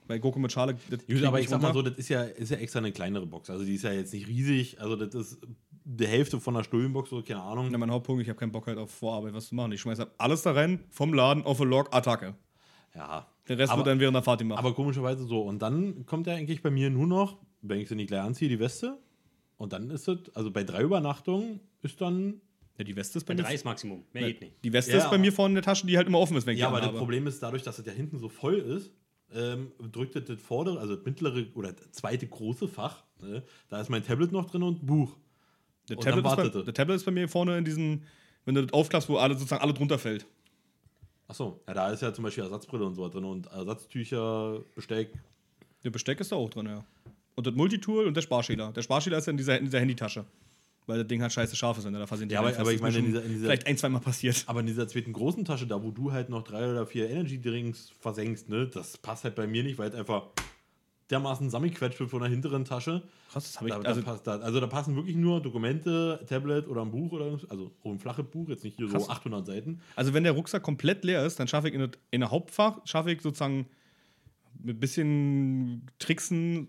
[0.07, 0.75] bei Gurke mit Schale.
[0.75, 3.51] Gut, aber ich sag mal so, das ist ja, ist ja extra eine kleinere Box.
[3.51, 4.81] Also die ist ja jetzt nicht riesig.
[4.81, 5.39] Also das ist
[5.87, 7.71] die Hälfte von einer Stullenbox, so keine Ahnung.
[7.71, 9.73] Ja, mein Hauptpunkt, ich habe keinen Bock halt auf Vorarbeit was zu machen.
[9.73, 12.35] Ich schmeiße halt alles da rein, vom Laden auf Log, Attacke.
[12.95, 13.27] Ja.
[13.49, 14.59] Der Rest aber, wird dann während der Fahrt gemacht.
[14.59, 15.43] aber komischerweise so.
[15.43, 18.49] Und dann kommt ja eigentlich bei mir nur noch, wenn ich sie nicht gleich anziehe,
[18.49, 18.99] die Weste.
[19.57, 22.41] Und dann ist es, also bei drei Übernachtungen ist dann.
[22.79, 23.47] ja, die Weste ist bei Bei mir.
[23.49, 24.05] drei ist Maximum.
[24.15, 24.65] Mehr geht nicht.
[24.65, 26.47] Die Weste Ja, ist bei mir vorne in der Tasche, die halt immer offen ist,
[26.47, 26.93] wenn ich Ja, aber das.
[26.93, 28.91] Problem ist, dadurch, dass es ja hinten so voll ist,
[29.35, 33.03] ähm, drückt das, vordere, also das mittlere oder zweite große Fach.
[33.21, 33.43] Ne?
[33.69, 35.17] Da ist mein Tablet noch drin und ein Buch.
[35.89, 36.65] Der Und Tablet, ist bei, er.
[36.65, 38.05] der Tablet ist bei mir vorne in diesen,
[38.45, 40.27] wenn du das aufklappst, wo alle sozusagen alle drunter fällt.
[41.27, 45.13] Achso, ja, da ist ja zum Beispiel Ersatzbrille und so drin und Ersatztücher, Besteck.
[45.83, 46.85] Der Besteck ist da auch drin, ja.
[47.35, 48.73] Und das Multitool und der Sparschäler.
[48.73, 50.25] Der Sparschäler ist ja in dieser, in dieser Handytasche.
[50.87, 52.81] Weil das Ding halt scheiße scharf ist, wenn du da versehentlich Ja, aber- aber ich
[52.83, 54.45] meine, in dieser- in dieser- vielleicht ein, zweimal passiert.
[54.47, 57.41] Aber in dieser zweiten großen Tasche, da wo du halt noch drei oder vier Energy
[57.41, 60.27] Drinks versenkst, ne, das passt halt bei mir nicht, weil es einfach
[61.11, 63.03] dermaßen zusammengequetscht wird von der hinteren Tasche.
[63.31, 63.75] Krass, das habe ich.
[63.75, 67.13] Da, Also, da passt da, also da passen wirklich nur Dokumente, Tablet oder ein Buch
[67.13, 69.05] oder also auch ein flaches Buch, jetzt nicht hier Krass.
[69.05, 69.81] so 800 Seiten.
[69.97, 73.11] also, wenn der Rucksack komplett leer ist, dann schaffe ich in, in der Hauptfach, schaffe
[73.13, 73.67] ich sozusagen
[74.63, 76.69] mit ein bisschen Tricksen.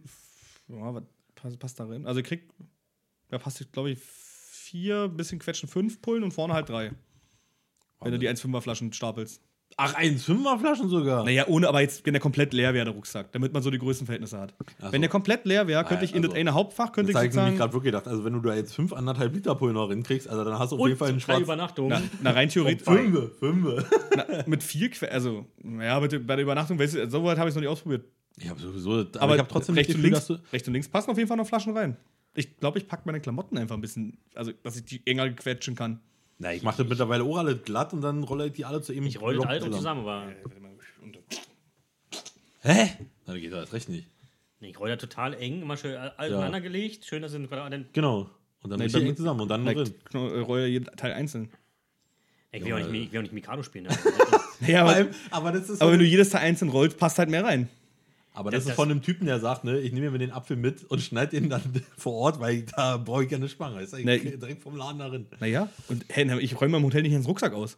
[0.67, 1.03] Ja, was
[1.35, 2.05] passt, passt da rein?
[2.05, 2.43] Also, ich krieg,
[3.29, 6.91] da passt, glaube ich, vier, bisschen quetschen, fünf Pullen und vorne halt drei.
[8.01, 9.41] Wenn du die 1,5er Flaschen stapelst.
[9.77, 11.25] Ach, 1,5er Flaschen sogar.
[11.25, 13.79] Naja, ohne, aber jetzt, wenn der komplett leer wäre, der Rucksack, damit man so die
[13.79, 14.53] Größenverhältnisse hat.
[14.59, 14.97] Ach Wenn so.
[14.99, 17.27] der komplett leer wäre, könnte ich in das also, eine Hauptfach, könnte das ich habe
[17.27, 17.57] ich sozusagen.
[17.57, 18.07] gerade wirklich gedacht.
[18.07, 20.87] Also wenn du da jetzt 5,5 Liter Pullen noch hinkriegst, also dann hast du auf
[20.87, 21.43] jeden Fall einen drei schwarzen.
[21.43, 21.89] Übernachtungen.
[21.89, 22.85] Na, na, rein theoretisch.
[22.85, 23.85] Fünfe, Fünfe.
[24.15, 27.55] Na, mit vier also, naja, bei der Übernachtung, weißt du, so weit habe ich es
[27.55, 28.05] noch nicht ausprobiert.
[28.37, 30.43] Ich habe sowieso, aber, Aber ich habe trotzdem rechts, das und Gefühl, links, dass du,
[30.53, 31.97] rechts und links passen auf jeden Fall noch Flaschen rein.
[32.35, 35.75] Ich glaube, ich packe meine Klamotten einfach ein bisschen, also dass ich die enger quetschen
[35.75, 35.99] kann.
[36.37, 38.91] Na, ich mache das mittlerweile auch alle glatt und dann rolle ich die alle zu
[38.93, 39.05] eben.
[39.05, 40.27] Ich roll das alles zusammen, aber
[42.61, 42.89] Hä?
[43.25, 44.07] Das geht doch erst recht nicht.
[44.59, 47.05] nee, ich roll das total eng, immer schön all- aneinander gelegt.
[47.05, 47.87] Schön, dass in Quadraten.
[47.93, 48.29] Genau.
[48.63, 49.93] Und dann Nee, bei- eng zusammen und dann drin.
[50.13, 51.49] Äh, roll jeden Teil einzeln.
[52.51, 53.85] Ich will auch nicht, ich will auch nicht Mikado spielen.
[53.85, 53.97] Ne?
[54.67, 57.43] Ja, aber, aber das ist aber wenn du jedes Teil einzeln rollst, passt halt mehr
[57.43, 57.67] rein.
[58.35, 60.57] Aber das, Das- ist von einem Typen, der sagt, ne, ich nehme mir den Apfel
[60.57, 61.61] mit und schneide den dann
[61.97, 63.81] vor Ort, weil ich, da brauche ich keine Spange.
[63.81, 65.25] Ist eigentlich direkt vom Laden darin.
[65.39, 67.77] Naja, und hey, ich räume im Hotel nicht ins Rucksack aus.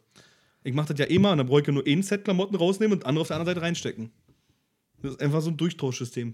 [0.64, 3.06] Ich mache das ja immer und dann brauche ich nur ein Set Klamotten rausnehmen und
[3.06, 4.12] andere auf der anderen Seite reinstecken.
[5.02, 6.34] Das ist einfach so ein Durchtauschsystem.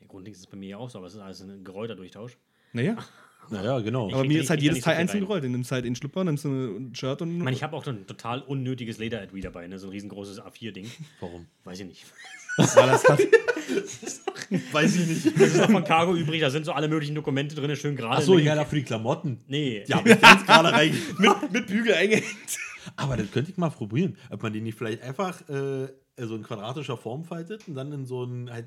[0.00, 2.36] Der Grundding ist bei mir ja auch so, aber es ist alles ein gerollter Durchtausch.
[2.72, 2.96] Naja,
[3.50, 4.08] Naja, genau.
[4.10, 5.26] aber krieg mir ist halt ich jedes so Teil einzeln rein.
[5.26, 5.44] gerollt.
[5.44, 7.36] Du nimmst halt den Schlüpper, nimmst ein Shirt und.
[7.36, 9.78] Ich meine, ich habe auch so ein total unnötiges Leder-Etui dabei, ne?
[9.78, 10.90] so ein riesengroßes A4-Ding.
[11.20, 11.46] Warum?
[11.64, 12.04] Weiß ich nicht.
[12.56, 13.20] weil das hat,
[14.72, 15.40] Weiß ich nicht.
[15.40, 18.16] Das ist noch von Cargo übrig, da sind so alle möglichen Dokumente drin, schön gerade.
[18.16, 19.38] Achso, in den- ja, da für die Klamotten.
[19.46, 20.94] Nee, Ja, ich ganz gerade rein.
[21.18, 22.58] mit, mit Bügel eingehängt.
[22.96, 24.16] Aber das könnte ich mal probieren.
[24.30, 28.06] Ob man die nicht vielleicht einfach äh, so in quadratischer Form faltet und dann in
[28.06, 28.66] so ein halt,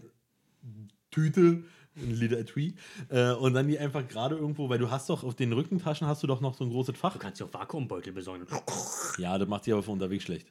[1.10, 1.64] Tüte,
[1.96, 2.74] ein Leder Etui,
[3.10, 6.24] äh, und dann die einfach gerade irgendwo, weil du hast doch auf den Rückentaschen hast
[6.24, 7.14] du doch noch so ein großes Fach.
[7.14, 8.46] du kannst dir auch Vakuumbeutel besorgen.
[9.18, 10.48] Ja, das macht die aber für unterwegs schlecht.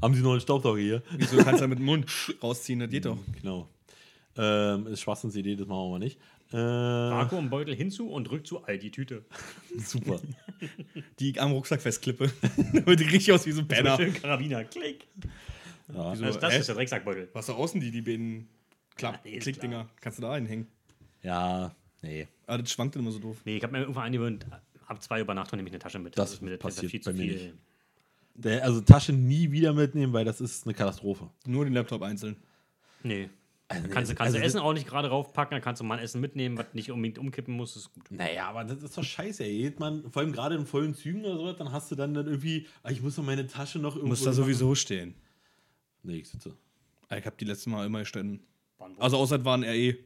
[0.00, 1.02] Haben sie noch einen Staubsauger hier?
[1.16, 2.06] Wieso kannst du da mit dem Mund
[2.42, 2.80] rausziehen?
[2.80, 3.18] Das geht doch.
[3.40, 3.68] Genau.
[4.34, 6.18] Ähm, ist Schwachsinns Idee, das machen wir mal nicht.
[6.52, 9.24] Äh, Vakuumbeutel hinzu und rück zu all die Tüte.
[9.78, 10.20] super.
[11.18, 12.30] Die ich am Rucksack festklippe.
[12.72, 13.96] Damit die richtig aus wie so ein Banner.
[13.96, 15.06] Schön Karabiner, klick.
[15.92, 16.12] Ja.
[16.12, 16.24] Wieso?
[16.24, 16.58] Also das hä?
[16.60, 17.28] ist der Drecksackbeutel.
[17.34, 18.48] Was da außen die, die beiden
[18.96, 19.88] Klapp Ja, Klickdinger?
[20.00, 20.66] Kannst du da einhängen.
[21.22, 22.28] ja, nee.
[22.46, 23.38] Aber das schwankt immer so doof.
[23.44, 24.44] Nee, ich habe mir irgendwann angewöhnt,
[24.86, 26.18] ab zwei Übernachtungen nehme ich eine Tasche mit.
[26.18, 27.54] Das ist mir passiert viel bei mir nicht.
[28.34, 31.28] Der, also Tasche nie wieder mitnehmen, weil das ist eine Katastrophe.
[31.46, 32.36] Nur den Laptop einzeln.
[33.02, 33.28] Nee.
[33.68, 35.84] Also, Kannst, du- kannst also du das- Essen auch nicht gerade raufpacken, dann kannst du
[35.84, 38.10] mal ein Essen mitnehmen, was nicht unbedingt umkippen muss, ist gut.
[38.10, 39.72] Naja, aber das ist doch scheiße, ey.
[39.78, 42.66] Man, vor allem gerade in vollen Zügen oder so, dann hast du dann, dann irgendwie,
[42.82, 44.08] ah, ich muss doch meine Tasche noch irgendwo.
[44.10, 45.14] Muss da sowieso stehen.
[46.02, 46.54] Nee, ich sitze.
[47.08, 48.40] Ah, Ich habe die letzten Mal immer gestanden.
[48.98, 49.96] Also außer es war ein RE.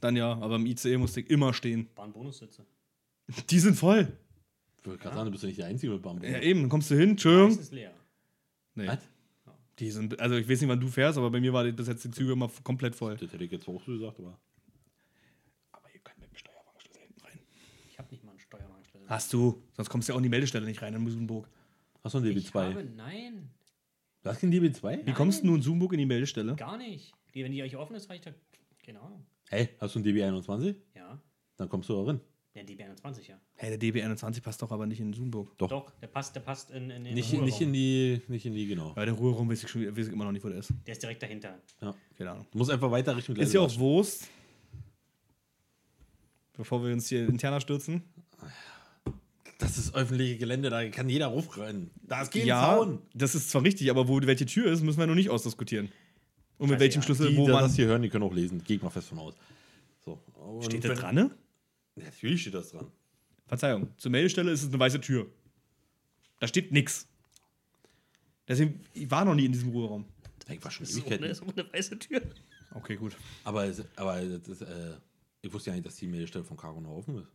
[0.00, 1.88] Dann ja, aber im ICE musste ich immer stehen.
[1.94, 2.64] Bahn-Bonussitze.
[3.50, 4.12] Die sind voll.
[4.78, 6.28] Ich wollte gerade sagen, du bist ja nicht der Einzige mit Bambus.
[6.28, 7.48] Ja, eben, dann kommst du hin, Entschuldigung.
[7.48, 7.92] Meistens leer.
[8.74, 8.86] Nee.
[8.86, 8.98] Was?
[9.78, 11.86] Die sind, also ich weiß nicht, wann du fährst, aber bei mir war die- bis
[11.88, 13.16] jetzt die Züge immer komplett voll.
[13.16, 14.38] Das hätte ich jetzt auch so gesagt, aber.
[15.72, 17.38] Aber ihr könnt mit dem Steuerwagenschlüssel hinten rein.
[17.90, 19.08] Ich habe nicht mal einen Steuerwagenschlüssel.
[19.08, 19.62] Hast du.
[19.72, 21.48] Sonst kommst du ja auch in die Meldestelle nicht rein in Musenburg.
[22.02, 22.54] Hast du ein Ich DB2?
[22.74, 23.50] habe, nein.
[24.22, 25.06] Du hast kein DB2?
[25.06, 26.56] Wie kommst du nun in Zoomburg in die Meldestelle?
[26.56, 27.12] Gar nicht.
[27.34, 28.32] Die, wenn die euch offen ist, reicht da.
[28.84, 29.24] Keine Ahnung.
[29.48, 30.74] Hey, hast du ein DB21?
[30.94, 31.20] Ja.
[31.56, 32.20] Dann kommst du da rein.
[32.54, 33.40] Ja, die B21, ja.
[33.54, 35.56] Hey, der DB21 passt doch aber nicht in Zoomburg.
[35.56, 35.68] Doch.
[35.68, 37.72] Doch, der passt, der passt in, in, in Nicht, den nicht in Ruheraum.
[37.72, 38.96] die, nicht in die, genau.
[38.96, 40.72] Weil der Ruheraum weiß ich, schon, weiß ich immer noch nicht, wo der ist.
[40.84, 41.60] Der ist direkt dahinter.
[41.80, 41.94] Ja.
[42.18, 42.46] Keine Ahnung.
[42.50, 44.26] Du musst einfach weiter Richtung Ist ja auch Wurst.
[46.56, 48.02] Bevor wir uns hier interner stürzen.
[49.58, 51.90] Das ist öffentliche Gelände, da kann jeder raufrennen.
[52.02, 53.02] Da ist kein ja, Zaun.
[53.14, 55.92] das ist zwar richtig, aber wo welche Tür ist, müssen wir noch nicht ausdiskutieren.
[56.60, 57.04] Und mit welchem ja.
[57.06, 57.62] Schlüssel, Die, wo die man.
[57.62, 58.62] das hier hören, die können auch lesen.
[58.62, 59.34] Gehe ich mal fest von aus.
[60.04, 60.20] So.
[60.62, 61.30] Steht das dran, ne?
[61.96, 62.86] Natürlich steht das dran.
[63.46, 63.88] Verzeihung.
[63.96, 65.26] Zur Meldestelle ist es eine weiße Tür.
[66.38, 67.08] Da steht nix.
[68.46, 70.04] Deswegen, ich war noch nie in diesem Ruheraum.
[70.48, 71.24] Ich war schon Das ist Ewigkeiten.
[71.26, 72.22] ist ohne weiße Tür.
[72.74, 73.16] Okay, gut.
[73.44, 74.94] Aber, es- aber das ist, äh,
[75.42, 77.30] ich wusste ja nicht, dass die Meldestelle von Cargo noch offen ist.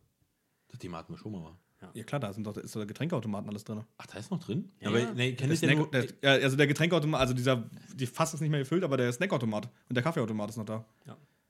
[0.68, 1.54] Das Thema hatten wir schon mal.
[1.86, 1.90] Wa?
[1.94, 3.82] Ja klar, da sind doch, ist doch der Getränkeautomaten alles drin.
[3.98, 4.70] Ach, da ist noch drin?
[4.80, 5.12] Ja, aber ja.
[5.14, 8.34] nee, kenn Der ich Snack, nur, der, ja, also der Getränkeautomat, also dieser, die Fass
[8.34, 10.84] ist nicht mehr gefüllt, aber der Snackautomat und der Kaffeeautomat ist noch da.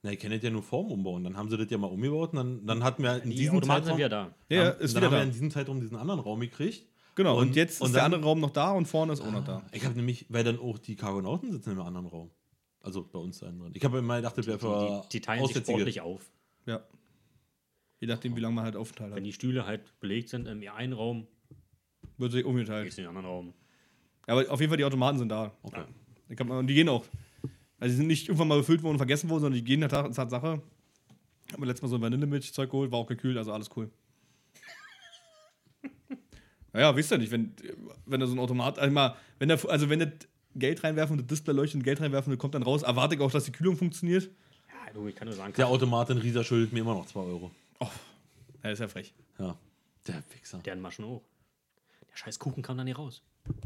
[0.03, 1.24] Na, ich kenne das ja nur vorm Umbauen.
[1.24, 3.57] Dann haben sie das ja mal umgebaut und dann, dann hatten wir in Die diesem
[3.57, 4.34] Automaten sind Zeitraum, wieder da.
[4.55, 5.24] Ja, ja, haben, ist dann wieder haben wir da.
[5.24, 6.87] in diesem Zeitraum diesen anderen Raum gekriegt.
[7.16, 9.20] Genau, und, Und- jetzt und ist der dann- andere Raum noch da und vorne ist
[9.22, 9.62] auch noch da.
[9.72, 12.30] Ich habe nämlich, weil dann auch die Cargonauten sitzen in einem anderen Raum.
[12.82, 13.70] Also bei uns da drin.
[13.72, 16.30] Ich habe immer gedacht, das wäre Die, für die, die teilen sich sportlich auf.
[16.66, 16.82] Ja.
[18.01, 19.27] Je nachdem, wie lange man halt Aufenthalt Wenn hat.
[19.27, 21.27] die Stühle halt belegt sind im einen Raum,
[22.19, 22.85] Wird sich umgeteilt.
[22.85, 23.55] gehst du in den anderen Raum.
[24.27, 25.53] Aber auf jeden Fall, die Automaten sind da.
[25.63, 25.85] Okay.
[26.29, 27.05] Da kann man, und die gehen auch.
[27.79, 29.89] Also die sind nicht irgendwann mal befüllt worden und vergessen worden, sondern die gehen der
[29.89, 30.61] Tat- Tatsache.
[31.53, 33.89] Haben wir letztes Mal so ein Vanillemilchzeug geholt, war auch gekühlt, also alles cool.
[36.73, 37.53] naja, wisst ihr nicht, wenn,
[38.05, 40.09] wenn da so ein Automat, also, mal, wenn der, also wenn das
[40.55, 43.21] Geld reinwerfen und das Display leuchtet und Geld reinwerfen und kommt dann raus, erwarte ich
[43.21, 44.25] auch, dass die Kühlung funktioniert.
[44.69, 47.21] Ja, du, ich kann nur sagen, Der Automat in Riesa schuldet mir immer noch 2
[47.21, 47.51] Euro.
[48.62, 49.14] Ja, ist ja frech.
[49.39, 49.57] Ja.
[50.07, 50.59] Der Wichser.
[50.59, 51.22] deren Maschen hoch.
[52.11, 53.22] Der scheiß Kuchen kam dann nicht raus.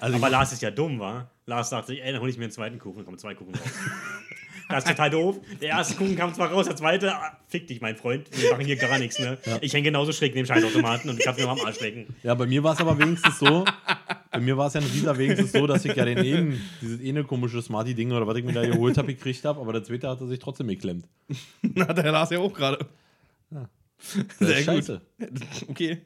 [0.00, 1.30] Also Aber Lars ist ja dumm, war.
[1.46, 3.54] Lars sagt sich, ey, dann hol ich mir einen zweiten Kuchen, dann kommen zwei Kuchen
[3.54, 3.68] raus.
[4.70, 5.36] Das ist total doof.
[5.60, 8.28] Der erste Kuchen kam zwar raus, der zweite, ah, fick dich, mein Freund.
[8.32, 9.36] Wir machen hier gar nichts, ne?
[9.60, 12.06] Ich hänge genauso schräg neben dem Scheißautomaten und kann mir mal am Arsch lecken.
[12.22, 13.66] Ja, bei mir war es aber wenigstens so,
[14.34, 17.00] bei mir war es ja in Riesa wenigstens so, dass ich ja den einen, dieses
[17.00, 20.08] eine komische Smarty-Ding oder was ich mir da geholt habe, gekriegt habe, aber der zweite
[20.08, 21.08] hat er sich trotzdem geklemmt.
[21.62, 22.86] Na, der Lars ja auch gerade.
[24.38, 24.64] Das Sehr gut.
[24.64, 25.00] scheiße.
[25.68, 26.02] Okay.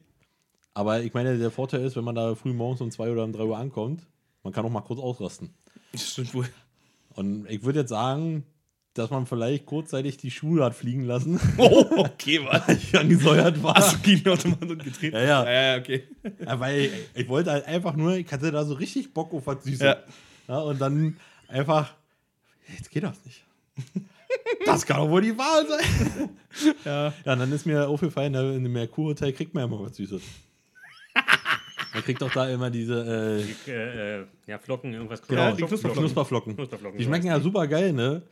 [0.73, 3.33] Aber ich meine, der Vorteil ist, wenn man da früh morgens um 2 oder um
[3.33, 4.07] 3 Uhr ankommt,
[4.45, 5.51] man kann auch mal kurz ausrasten.
[5.91, 6.49] Das stimmt wohl.
[7.17, 8.45] Und ich würde jetzt sagen,
[8.95, 12.67] dass man vielleicht kurzzeitig die Schuhe hat fliegen lassen, Oh, okay, was?
[12.69, 13.75] weil ich angesäuert war.
[13.75, 15.17] Hast du gegen Automat und getreten?
[15.17, 15.45] Ja, ja.
[15.45, 16.03] Ja, ja, okay.
[16.45, 19.47] Ja, weil ich, ich wollte halt einfach nur, ich hatte da so richtig Bock auf
[19.47, 19.81] was Süßes.
[19.81, 19.97] Ja.
[20.49, 20.59] Ja.
[20.61, 21.17] und dann
[21.49, 21.95] einfach,
[22.77, 23.45] jetzt geht das nicht.
[24.67, 26.31] Das kann doch wohl die Wahl sein.
[26.85, 27.13] Ja.
[27.25, 29.95] Ja, und dann ist mir aufgefallen, ne, in dem Merkur-Hotel kriegt man ja immer was
[29.97, 30.23] Süßes.
[31.95, 35.23] Man kriegt doch da immer diese, äh, Äh, äh, ja, Flocken, irgendwas.
[35.27, 36.01] genau, die Knusperflocken.
[36.01, 36.03] Knusperflocken.
[36.03, 36.55] Knusperflocken.
[36.57, 38.23] Knusperflocken, Die schmecken ja super geil, ne?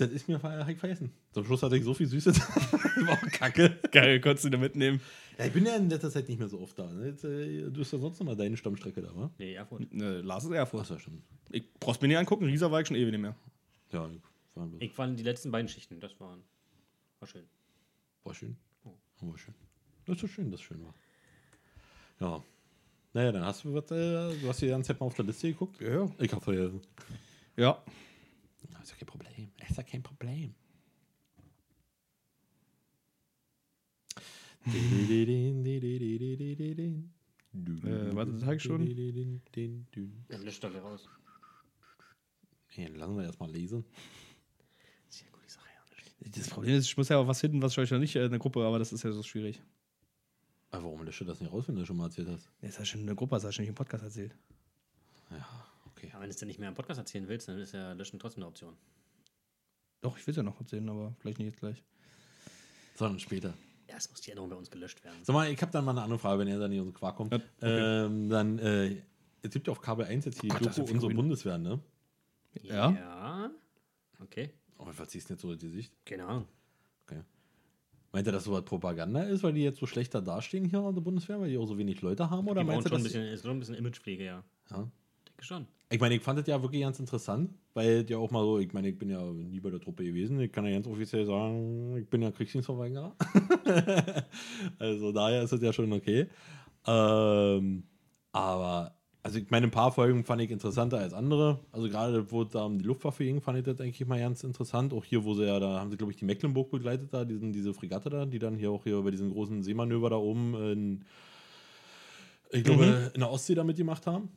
[0.00, 1.12] Das ist mir vergessen.
[1.32, 2.38] Zum Schluss hatte ich so viel Süßes.
[2.54, 2.72] das
[3.06, 3.78] war auch kacke.
[3.92, 4.98] Geil, konntest du da mitnehmen.
[5.38, 6.90] Ja, ich bin ja in letzter Zeit nicht mehr so oft da.
[6.90, 7.08] Ne?
[7.08, 9.30] Jetzt, äh, du hast ja sonst noch mal deine Stammstrecke da, wa?
[9.36, 9.92] Nee, Erfurt.
[9.92, 10.80] Ne, Lars ist Erfurt.
[10.80, 11.22] Achso, stimmt.
[11.50, 13.36] Ich brauchst mir nicht angucken, Riesa war ich schon ewig nicht mehr.
[13.92, 14.22] Ja, ich
[14.54, 16.42] war, Ich war in die letzten beiden Schichten, das waren,
[17.18, 17.44] war schön.
[18.24, 18.56] war schön.
[19.20, 19.54] War schön.
[20.06, 20.94] Das ist so schön, dass es schön war.
[22.20, 22.42] Ja.
[23.12, 25.48] Naja, dann hast du was, äh, du hast die ganze Zeit mal auf der Liste
[25.48, 25.78] geguckt.
[25.82, 26.08] Ja.
[26.18, 26.70] Ich hab ja.
[27.56, 27.82] Ja.
[28.82, 29.52] Ist ja kein Problem.
[29.68, 30.54] Ist ja kein Problem.
[37.52, 38.86] Äh, warte, das ich schon.
[40.28, 41.08] Dann löscht doch raus.
[42.68, 43.84] Hey, lassen wir erstmal lesen.
[45.06, 46.30] Das ist ja eine gute Sache, ja.
[46.30, 48.24] Das Problem ist, ich muss ja auch was finden, was ich euch noch nicht äh,
[48.24, 49.60] in der Gruppe, aber das ist ja so schwierig.
[50.70, 52.48] Aber warum löscht du das nicht raus, wenn du das schon mal erzählt hast?
[52.60, 54.36] Das ist ja schon in der Gruppe, das hast du nicht im Podcast erzählt.
[55.30, 55.59] Ja,
[56.00, 56.10] okay.
[56.12, 58.18] Ja, wenn du es dann nicht mehr im Podcast erzählen willst, dann ist ja Löschen
[58.18, 58.76] trotzdem eine Option.
[60.00, 61.82] Doch, ich will es ja noch erzählen, aber vielleicht nicht jetzt gleich.
[62.96, 63.54] Sondern später.
[63.88, 65.18] Ja, es muss die Änderung bei uns gelöscht werden.
[65.22, 67.16] Sag mal, ich habe dann mal eine andere Frage, wenn ihr da nicht unser Quark
[67.16, 67.32] kommt.
[67.32, 68.04] Ja, okay.
[68.06, 68.96] ähm, dann, äh,
[69.42, 71.80] es gibt ja auf Kabel 1 jetzt die Gott, das Doku unsere Bundeswehr, ne?
[72.62, 72.90] Ja?
[72.90, 73.50] Ja.
[74.20, 75.92] Okay, Oh, was ziehst du jetzt so in die Sicht?
[76.06, 76.46] keine Ahnung.
[77.06, 77.20] Okay.
[78.12, 81.02] Meint ihr, dass sowas Propaganda ist, weil die jetzt so schlechter dastehen hier an der
[81.02, 82.48] Bundeswehr, weil die auch so wenig Leute haben?
[82.48, 84.42] Oder Die meinst du, schon ein bisschen, ist schon ein bisschen Imagepflege, ja.
[84.70, 84.90] ja.
[85.40, 85.66] Denke schon.
[85.88, 88.74] Ich meine, ich fand das ja wirklich ganz interessant, weil ja auch mal so, ich
[88.74, 90.38] meine, ich bin ja nie bei der Truppe gewesen.
[90.38, 93.16] Ich kann ja ganz offiziell sagen, ich bin ja Kriegsdienstverweigerer.
[94.78, 96.26] also daher ist es ja schon okay.
[96.86, 97.84] Ähm,
[98.32, 101.58] aber, also ich meine, ein paar Folgen fand ich interessanter als andere.
[101.72, 104.44] Also gerade, wo es da um die Luftwaffe ging, fand ich das eigentlich mal ganz
[104.44, 104.92] interessant.
[104.92, 107.52] Auch hier, wo sie ja, da haben sie, glaube ich, die Mecklenburg begleitet, da, diesen,
[107.52, 111.04] diese Fregatte da, die dann hier auch hier bei diesen großen Seemanöver da oben in
[112.52, 113.10] ich glaube, Mhm.
[113.14, 114.28] in der Ostsee damit gemacht haben.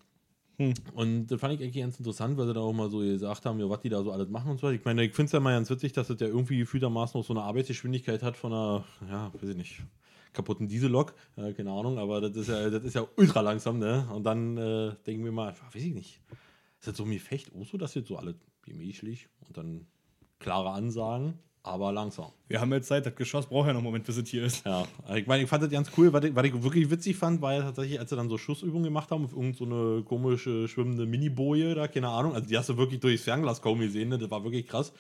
[0.58, 0.74] Hm.
[0.94, 3.60] Und das fand ich eigentlich ganz interessant, weil sie da auch mal so gesagt haben,
[3.60, 4.70] ja, was die da so alles machen und so.
[4.70, 7.26] Ich meine, ich finde es ja mal ganz witzig, dass das ja irgendwie gefühltermaßen auch
[7.26, 9.82] so eine Arbeitsgeschwindigkeit hat von einer, ja, weiß ich nicht,
[10.34, 14.08] kaputten Diesellok, äh, keine Ahnung, aber das ist ja, das ist ja ultra langsam, ne?
[14.14, 16.22] Und dann äh, denken wir mal, ja, weiß ich nicht,
[16.80, 19.88] ist das so mir Fecht auch so, dass jetzt so alle gemächlich und dann
[20.40, 22.28] klare Ansagen, aber langsam.
[22.50, 24.66] Wir haben jetzt Zeit, das Geschoss braucht ja noch einen Moment, bis es hier ist.
[24.66, 24.86] Ja,
[25.16, 26.12] ich meine, ich fand das ganz cool.
[26.12, 28.84] Was ich, was ich wirklich witzig fand, war ja tatsächlich, als sie dann so Schussübungen
[28.84, 32.36] gemacht haben auf irgendeine so komische schwimmende Mini-Boje da, keine Ahnung.
[32.36, 34.18] Also die hast du wirklich durchs Fernglas kaum gesehen, ne?
[34.18, 34.92] das war wirklich krass.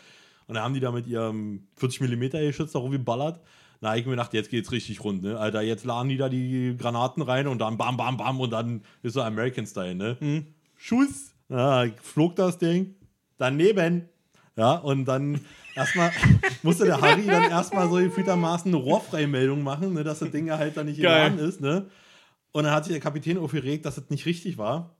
[0.48, 3.42] Und da haben die da mit ihrem 40 mm Geschütz da rumgeballert.
[3.82, 5.38] Da habe ich mir gedacht, jetzt geht's richtig rund, ne?
[5.38, 8.82] Alter, jetzt laden die da die Granaten rein und dann bam, bam, bam und dann
[9.02, 10.46] ist so American-Style, ne?
[10.78, 11.34] Schuss!
[11.50, 12.96] Ja, flog das Ding.
[13.38, 14.08] Daneben.
[14.56, 15.40] Ja, und dann
[15.76, 16.12] erstmal
[16.64, 20.58] musste der Harry dann erstmal so gefühltermaßen eine Rohrfreimeldung machen, ne, dass das Ding ja
[20.58, 21.32] halt da nicht Geil.
[21.32, 21.88] geladen ist, ne?
[22.52, 24.96] Und dann hat sich der Kapitän aufgeregt, dass das nicht richtig war.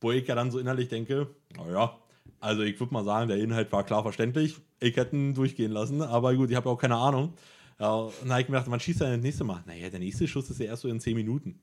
[0.00, 1.96] Wo ich ja dann so innerlich denke, naja,
[2.40, 4.56] also ich würde mal sagen, der Inhalt war klar verständlich.
[4.80, 7.32] Ich hätte ihn durchgehen lassen, aber gut, ich habe ja auch keine Ahnung.
[7.80, 9.64] Ja, und dann habe ich mir gedacht, wann schießt er denn das nächste Mal?
[9.66, 11.58] Naja, der nächste Schuss ist ja erst so in 10 Minuten.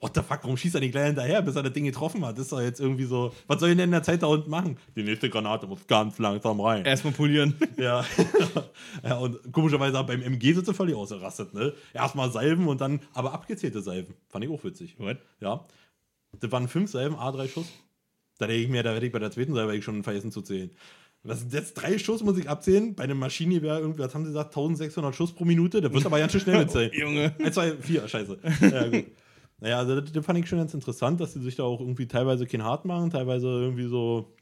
[0.00, 2.36] What the fuck, warum schießt er nicht gleich hinterher, bis er das Ding getroffen hat?
[2.36, 4.48] Das ist doch jetzt irgendwie so, was soll ich denn in der Zeit da unten
[4.48, 4.76] machen?
[4.94, 6.84] Die nächste Granate muss ganz langsam rein.
[6.84, 7.54] Erstmal polieren.
[7.76, 8.04] Ja.
[9.04, 11.72] ja, und komischerweise beim MG sind sie völlig ausgerastet, ne?
[11.94, 14.14] Erstmal Salven und dann, aber abgezählte Salven.
[14.28, 14.96] Fand ich auch witzig.
[14.98, 15.18] What?
[15.40, 15.64] Ja.
[16.40, 17.66] Das waren fünf Salven, A3 Schuss.
[18.38, 20.42] Da denke ich mir, da werde ich bei der zweiten Salve eigentlich schon vergessen zu
[20.42, 20.70] zählen.
[21.24, 22.94] Was sind jetzt drei Schuss, muss ich abzählen.
[22.94, 25.80] Bei einem Maschinengewehr irgendwie, was haben sie gesagt, 1600 Schuss pro Minute.
[25.80, 26.90] Der wird aber ganz schön schnell mit sein.
[26.92, 27.34] Junge.
[27.40, 28.38] 1, 2, 4, scheiße.
[28.60, 29.06] Ja, gut.
[29.60, 32.06] Naja, also das, das fand ich schon ganz interessant, dass die sich da auch irgendwie
[32.06, 34.32] teilweise kein Hart machen, teilweise irgendwie so,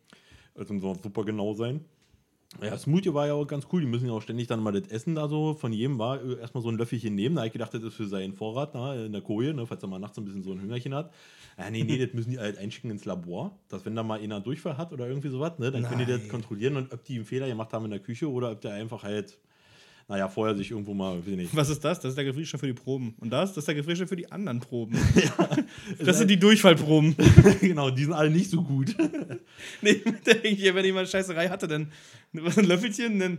[0.55, 1.85] also so super genau sein.
[2.63, 3.81] Ja, Smoothie war ja auch ganz cool.
[3.81, 6.39] Die müssen ja auch ständig dann mal das Essen da so von jedem war äh,
[6.39, 7.35] erstmal so ein Löffelchen nehmen.
[7.35, 9.83] Da habe ich gedacht, das ist für seinen Vorrat na, in der Koje, ne, falls
[9.83, 11.13] er mal nachts ein bisschen so ein Hüngerchen hat.
[11.59, 14.37] Ja, nee, nee, das müssen die halt einschicken ins Labor, dass wenn da mal einer
[14.37, 16.29] einen Durchfall hat oder irgendwie sowas, ne, dann können die das Nein.
[16.29, 19.03] kontrollieren und ob die einen Fehler gemacht haben in der Küche oder ob der einfach
[19.03, 19.39] halt,
[20.09, 21.57] naja, vorher sich irgendwo mal, weiß ich nicht.
[21.57, 21.99] Was ist das?
[21.99, 23.17] Das ist der Gefrierstoff für die Proben.
[23.19, 23.51] Und das?
[23.51, 24.97] Das ist der Gefrierstoff für die anderen Proben.
[25.99, 27.17] das sind die Durchfallproben.
[27.61, 28.95] genau, die sind alle nicht so gut.
[29.83, 29.95] nee,
[30.25, 31.91] denke ich, wenn jemand Scheißerei hatte, dann
[32.33, 33.39] was ein Löffelchen, dann.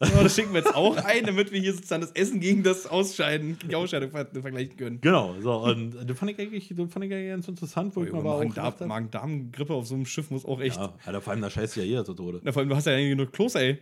[0.00, 2.86] Oh, das schicken wir jetzt auch ein, damit wir hier sozusagen das Essen gegen das
[2.86, 5.00] Ausscheiden, gegen die Ausscheidung ver vergleichen können.
[5.00, 8.12] genau, so, und das fand ich eigentlich, das fand ich eigentlich ganz interessant, wo ich
[8.12, 10.76] auch gedacht hab, Magen-Darm-Grippe auf so einem Schiff muss auch echt.
[10.76, 12.40] ja, Alter, vor allem da scheißt ja jeder zu Tode.
[12.44, 13.78] Na, vor allem, du hast ja eigentlich nur Klos, ey.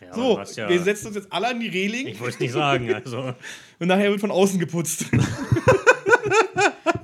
[0.00, 2.52] Ja, So, ja, wir setzen uns jetzt alle an die Reling ich wollte es nicht
[2.52, 3.34] sagen, also.
[3.78, 5.04] und nachher wird von außen geputzt.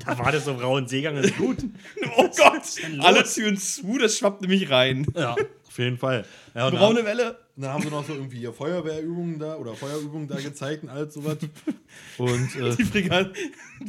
[0.07, 1.59] Da war das so rauen Seegang, ist gut.
[2.17, 2.63] oh Gott!
[3.01, 5.07] Alle Türen zu, das schwappt nämlich rein.
[5.17, 6.25] Ja, auf jeden Fall.
[6.55, 7.39] Ja, Braune Welle.
[7.57, 11.39] dann haben sie noch so irgendwie Feuerwehrübungen da oder Feuerübungen da gezeigt und alles sowas.
[12.19, 13.33] Und äh, Die Frigate,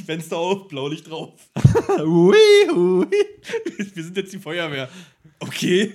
[0.04, 1.32] Fenster auf, Blaulicht drauf.
[1.98, 2.36] hui,
[2.70, 3.06] hui.
[3.94, 4.88] Wir sind jetzt die Feuerwehr.
[5.40, 5.94] Okay.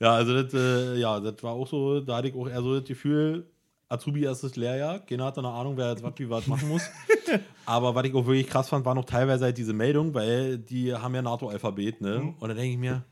[0.00, 2.78] Ja, also das, äh, ja, das war auch so, da hatte ich auch eher so
[2.78, 3.46] das Gefühl,
[3.88, 6.82] Azubi erstes Lehrjahr, keiner hat eine Ahnung, wer jetzt was wie was machen muss.
[7.66, 10.92] Aber was ich auch wirklich krass fand, war noch teilweise halt diese Meldung, weil die
[10.92, 12.34] haben ja NATO-Alphabet, ne?
[12.40, 13.04] Und da denke ich mir,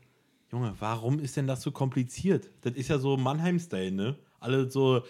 [0.51, 2.49] Junge, warum ist denn das so kompliziert?
[2.61, 4.15] Das ist ja so Mannheim-Style, ne?
[4.39, 5.03] Alle so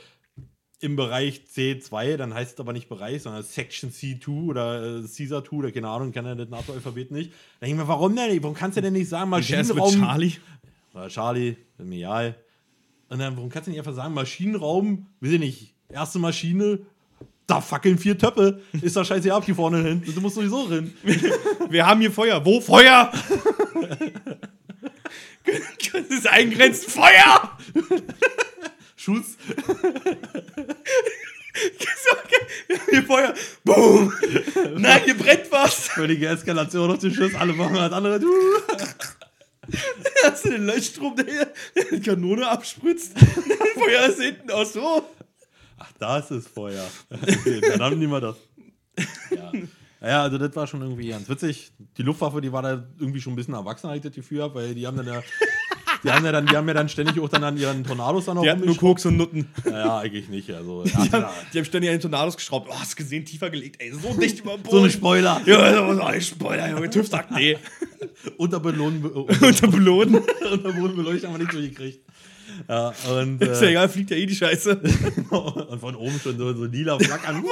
[0.82, 5.43] im Bereich C2, dann heißt es aber nicht Bereich, sondern Section C2 oder äh, Caesar
[5.43, 7.32] 2 oder keine Ahnung, kann ja das NATO-Alphabet nicht.
[7.59, 8.43] Da denke ich mir, warum denn nicht?
[8.43, 9.99] Warum kannst du denn nicht sagen, Maschinenraum...
[9.99, 10.34] Charlie.
[10.93, 12.36] Oder Charlie, ist mir egal.
[13.09, 16.80] Und dann, warum kannst du nicht einfach sagen, Maschinenraum, weiß ich nicht, erste Maschine,
[17.47, 18.61] da fackeln vier Töpfe.
[18.82, 20.01] Ist doch scheiße ab hier vorne hin.
[20.03, 20.93] Du musst sowieso rein.
[21.69, 22.43] Wir haben hier Feuer.
[22.43, 23.11] Wo Feuer?
[25.93, 27.57] das ist eingrenzt Feuer!
[28.95, 29.38] Schuss.
[32.67, 33.34] Wir haben hier Feuer.
[33.63, 34.11] Boom!
[34.78, 35.88] Nein, hier brennt was!
[35.89, 37.36] Völlige Eskalation auf den Schuss.
[37.36, 38.19] Alle machen das andere.
[40.24, 41.51] Hast du den Leuchtstrom, der hier
[41.91, 43.18] die Kanone abspritzt?
[43.76, 45.03] Feuer ist hinten aus so.
[45.78, 46.86] Ach, da ist es Feuer.
[47.09, 48.38] Okay, dann haben die mal das.
[49.32, 49.51] Ja.
[50.01, 51.72] Ja, also das war schon irgendwie ganz witzig.
[51.97, 54.53] Die Luftwaffe, die war da irgendwie schon ein bisschen erwachsener, habe ich das Gefühl, hab,
[54.53, 55.24] weil die haben dann ja,
[56.03, 58.36] die haben ja dann, die haben ja dann ständig auch dann an ihren Tornados dann
[58.36, 58.78] noch Die hatten nur.
[58.78, 59.47] Koks und Nutten.
[59.68, 60.51] Ja, eigentlich nicht.
[60.51, 62.68] Also, Die haben, die haben ständig an den Tornados geschraubt.
[62.70, 63.82] Oh, hast du gesehen, tiefer gelegt.
[63.82, 64.91] Ey, so dicht über den so eine Boden.
[64.91, 65.41] Spoiler.
[65.45, 66.89] Ja, so ein Spoiler, Junge.
[66.91, 67.57] TÜV sagt nee.
[68.38, 70.16] Unter Belohn, Unter Belohnen.
[70.51, 71.99] unter Bodenbeleuchtung haben wir nicht durchgekriegt.
[72.70, 74.78] Ja, und, Ist ja äh, egal, fliegt ja eh die Scheiße.
[75.30, 77.43] und von oben schon so, so lila Flackern.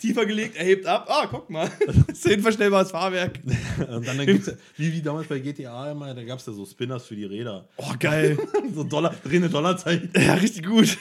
[0.00, 1.06] Tiefer gelegt, er hebt ab.
[1.08, 1.70] Ah, guck mal.
[2.12, 3.38] Zehnverstellbares Fahrwerk.
[3.78, 6.64] Und dann, dann gibt's wie, wie damals bei GTA immer, da gab es ja so
[6.64, 7.68] Spinners für die Räder.
[7.76, 8.38] Oh, geil.
[8.74, 10.10] So Dollar, drehende Dollarzeichen.
[10.16, 10.96] Ja, richtig gut.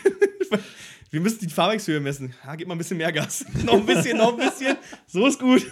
[1.12, 2.34] Wir müssen die Fahrwerkshöhe messen.
[2.46, 3.46] Ja, gib mal ein bisschen mehr Gas.
[3.66, 4.78] noch ein bisschen, noch ein bisschen.
[5.08, 5.66] So ist gut.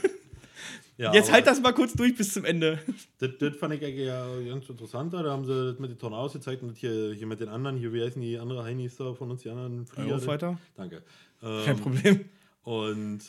[0.97, 2.79] Ja, Jetzt halt das mal kurz durch bis zum Ende.
[3.19, 5.13] Das, das fand ich eigentlich ja ganz interessant.
[5.13, 7.93] Da haben sie das mit den Tornados gezeigt und hier, hier mit den anderen, hier,
[7.93, 10.09] wie heißen die andere Heinis da von uns, die anderen Flieger?
[10.13, 10.57] Eurofighter?
[10.75, 11.03] Danke.
[11.39, 12.25] Kein Ähm, Problem.
[12.63, 13.19] Und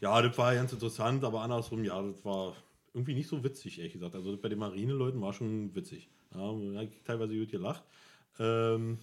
[0.00, 2.54] ja, das war ganz interessant, aber andersrum, ja, das war
[2.94, 4.14] irgendwie nicht so witzig, ehrlich gesagt.
[4.14, 6.08] Also bei den Marineleuten war schon witzig.
[6.34, 6.52] Ja,
[7.04, 7.82] teilweise gut gelacht.
[8.38, 8.98] Ähm,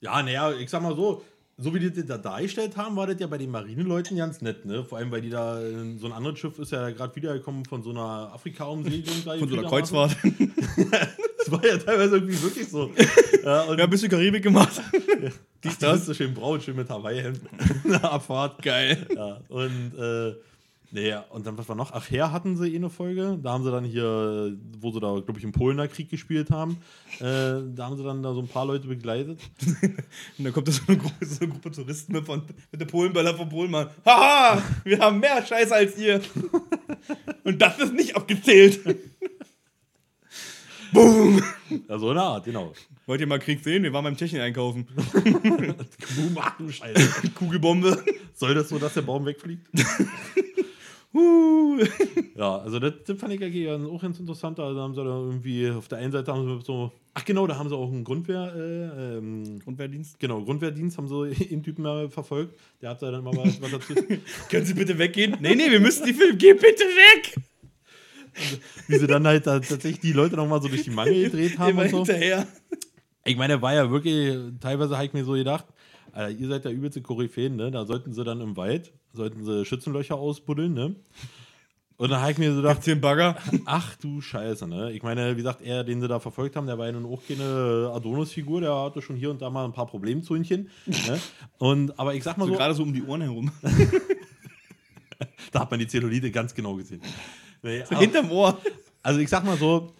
[0.00, 1.24] ja, naja, ich sag mal so,
[1.60, 4.64] so wie die das da dargestellt haben, war das ja bei den Marineleuten ganz nett,
[4.64, 4.82] ne?
[4.82, 7.82] Vor allem, weil die da, äh, so ein anderes Schiff ist ja gerade wiedergekommen von
[7.82, 9.38] so einer Afrika-Umsegelung.
[9.38, 9.68] Von so einer.
[9.68, 10.16] Kreuzfahrt.
[11.40, 12.90] Das war ja teilweise irgendwie wirklich so.
[13.42, 14.78] Ja, und Wir haben ein bisschen Karibik gemacht.
[15.64, 17.40] Dies, das so schön braun, schön mit Hawaii-Hemd.
[18.02, 18.62] Abfahrt.
[18.62, 19.06] Geil.
[19.14, 20.34] Ja, und äh,
[20.92, 21.92] nee, und dann was war noch?
[21.92, 23.38] Ach, her hatten sie eh eine Folge.
[23.42, 26.78] Da haben sie dann hier, wo sie da, glaube ich, im Polener Krieg gespielt haben,
[27.18, 29.40] äh, da haben sie dann da so ein paar Leute begleitet.
[30.38, 32.86] Und dann kommt da so eine, Gruppe, so eine Gruppe Touristen mit, von, mit der
[32.86, 33.88] Polenböller vom Polenmann.
[34.04, 36.20] Haha, wir haben mehr Scheiße als ihr.
[37.44, 38.80] Und das ist nicht abgezählt.
[40.92, 41.40] Boom.
[41.88, 42.72] Ja, so eine Art, genau.
[43.06, 43.82] Wollt ihr mal Krieg sehen?
[43.82, 44.86] Wir waren beim Tschechien einkaufen.
[44.96, 47.30] Boom, Scheiße.
[47.30, 48.04] Kugelbombe.
[48.34, 49.68] Soll das so, dass der Baum wegfliegt?
[51.12, 51.84] Uh.
[52.36, 54.58] Ja, also das, das fand ich eigentlich auch ganz interessant.
[54.58, 57.58] Da haben sie da irgendwie, auf der einen Seite haben sie so, ach genau, da
[57.58, 60.18] haben sie auch einen Grundwehr, äh, ähm, Grundwehrdienst.
[60.18, 62.58] genau, Grundwehrdienst haben sie den Typen mal verfolgt.
[62.80, 63.94] Der hat da dann mal was, was dazu,
[64.48, 65.36] Können Sie bitte weggehen?
[65.40, 66.38] Nee, nee, wir müssen die Film.
[66.38, 67.34] Geh bitte weg!
[68.86, 71.82] wie sie dann halt tatsächlich die Leute nochmal so durch die Mangel gedreht haben Immer
[71.82, 71.96] und so.
[71.98, 72.46] hinterher.
[73.24, 75.66] Ich meine, er war ja wirklich, teilweise habe ich mir so gedacht,
[76.12, 77.70] Alter, ihr seid der übelste Koryphäen, ne?
[77.70, 80.96] Da sollten sie dann im Wald, sollten sie Schützenlöcher ausbuddeln, ne?
[81.96, 83.36] Und dann habe ich mir so gedacht, einen Bagger?
[83.66, 84.90] ach du Scheiße, ne?
[84.92, 87.20] Ich meine, wie gesagt, er, den sie da verfolgt haben, der war ja nun auch
[87.28, 90.70] keine Adonis-Figur, der hatte schon hier und da mal ein paar Problemzündchen.
[90.86, 91.20] ne?
[91.58, 93.50] Und, aber ich sag mal So so, gerade so um die Ohren herum.
[95.52, 97.02] da hat man die Zellulite ganz genau gesehen.
[97.62, 98.58] Nee, aber, Hinterm Ohr.
[99.02, 99.92] also ich sag mal so,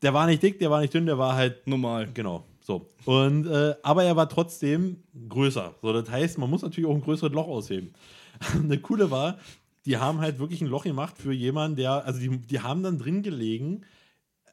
[0.00, 2.08] der war nicht dick, der war nicht dünn, der war halt Normal.
[2.14, 2.90] Genau, so.
[3.04, 5.76] Und, äh, aber er war trotzdem größer.
[5.80, 7.92] So, das heißt, man muss natürlich auch ein größeres Loch ausheben.
[8.68, 9.38] Das Coole war,
[9.86, 12.98] die haben halt wirklich ein Loch gemacht für jemanden, der, also die, die haben dann
[12.98, 13.82] drin gelegen,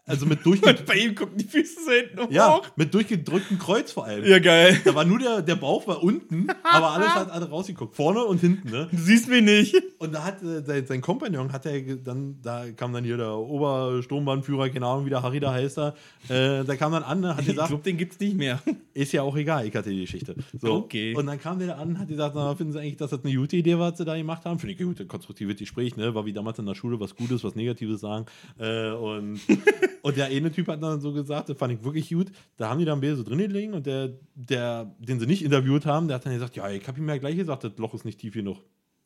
[0.06, 2.68] also mit, durchge Und bei ihm gucken die Füße so hinten ja, hoch.
[2.76, 4.26] mit durchgedrücktem Kreuz vor allem.
[4.26, 4.82] Ja, geil.
[4.84, 7.96] Da war nur der, der Bauch war unten, aber alles hat alle rausgeguckt.
[7.96, 8.90] Vorne und hinten, ne?
[8.92, 9.76] Du siehst mich nicht.
[10.00, 14.70] Und da hat äh, sein, Kompagnon, hat er dann, da kam dann hier der Obersturmbannführer,
[14.70, 15.96] keine Ahnung, wie der Harry da heißt, da,
[16.28, 18.62] äh, da kam dann an, ne, hat Ich gesagt, glaube, den gibt's nicht mehr.
[18.94, 20.36] ist ja auch egal, ich hatte die Geschichte.
[20.60, 20.74] So.
[20.74, 21.16] Okay.
[21.16, 23.56] Und dann kam der an, hat gesagt, na, finden Sie eigentlich, dass das eine gute
[23.56, 24.60] Idee war, was Sie da gemacht haben?
[24.60, 26.14] Finde ich ein gutes, konstruktives Gespräch, ne?
[26.14, 28.26] War wie damals in der Schule, was Gutes, was Negatives sagen.
[28.60, 29.40] Äh, und,
[30.04, 32.28] und der eine Typ hat dann so gesagt, das fand ich wirklich gut,
[32.58, 35.86] da haben die dann Bier so drin gelegen und der, der, den sie nicht interviewt
[35.86, 38.04] haben, der hat dann gesagt, ja, ich habe ihm ja gleich gesagt, das Loch ist
[38.04, 38.58] nicht tief genug.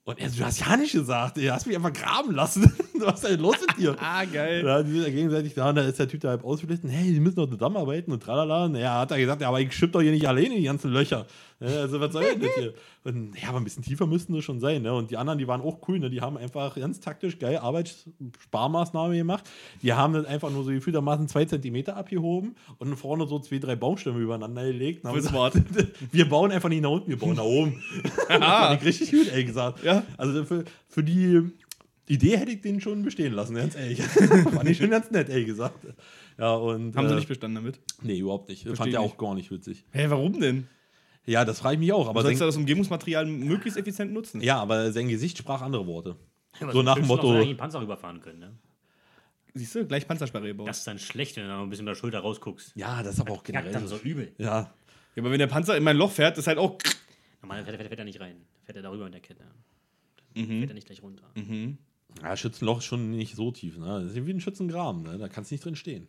[0.06, 2.64] Und er so, du hast ja nicht gesagt, du hast mich einfach graben lassen.
[2.96, 3.96] Was ist denn los mit dir?
[4.00, 4.64] Ah, geil.
[4.64, 7.14] Da die sind ja gegenseitig da und da ist der Typ da halb ausgeflitten, hey,
[7.14, 8.68] die müssen doch zusammenarbeiten und tralala.
[8.68, 11.28] Naja, hat er gesagt, ja, aber ich schipp doch hier nicht alleine die ganzen Löcher.
[11.60, 12.74] Also, was soll denn das hier?
[13.04, 14.84] Und ja, aber ein bisschen tiefer müssten das schon sein.
[14.84, 14.94] Ne?
[14.94, 16.10] Und die anderen, die waren auch cool, ne?
[16.10, 19.50] die haben einfach ganz taktisch geil Arbeitssparmaßnahme gemacht.
[19.82, 23.76] Die haben das einfach nur so gefühltermaßen zwei Zentimeter abgehoben und vorne so zwei, drei
[23.76, 25.04] Baumstämme übereinander gelegt.
[25.04, 25.58] und haben gesagt,
[26.12, 27.82] wir bauen einfach nicht nach unten, wir bauen nach oben.
[28.28, 29.84] das fand ich richtig gut, ehrlich gesagt.
[29.84, 30.04] Ja.
[30.18, 31.52] Also für, für die
[32.08, 34.02] Idee hätte ich den schon bestehen lassen, ganz ehrlich.
[34.04, 35.86] Fand ich schon ganz nett, ehrlich gesagt.
[36.38, 36.96] Ja, und.
[36.96, 37.80] Haben äh, sie nicht bestanden damit?
[38.02, 38.64] Nee, überhaupt nicht.
[38.64, 39.84] Versteh Fand ich er auch gar nicht witzig.
[39.92, 40.68] Hä, warum denn?
[41.28, 42.02] Ja, das frage ich mich auch.
[42.08, 44.42] Aber Aber sollst du sein, das Umgebungsmaterial möglichst effizient nutzen?
[44.42, 46.16] ja, aber sein Gesicht sprach andere Worte.
[46.60, 48.58] Aber So nach dem Motto- noch einen Panzer rüberfahren können, ne?
[49.54, 50.68] Siehst du, gleich Panzersperre gebaut.
[50.68, 52.74] Das ist dann schlecht, wenn du da noch ein bisschen mit der Schulter rausguckst.
[52.76, 53.72] Ja, das ist aber auch generell.
[53.72, 54.34] dann so übel.
[54.38, 54.74] Ja,
[55.16, 56.78] Ja, aber wenn der Panzer in mein Loch fährt, ist halt auch.
[57.42, 58.36] Normaler fährt, fährt, fährt er nicht rein.
[58.64, 59.44] Fährt er darüber mit der Kette.
[60.36, 61.24] Dann fährt er nicht gleich runter.
[62.22, 63.78] ja, Schützenloch ist schon nicht so tief.
[63.78, 64.04] Ne?
[64.04, 65.02] Das ist wie ein Schützengraben.
[65.04, 65.18] Ne?
[65.18, 66.08] Da kannst du nicht drin stehen.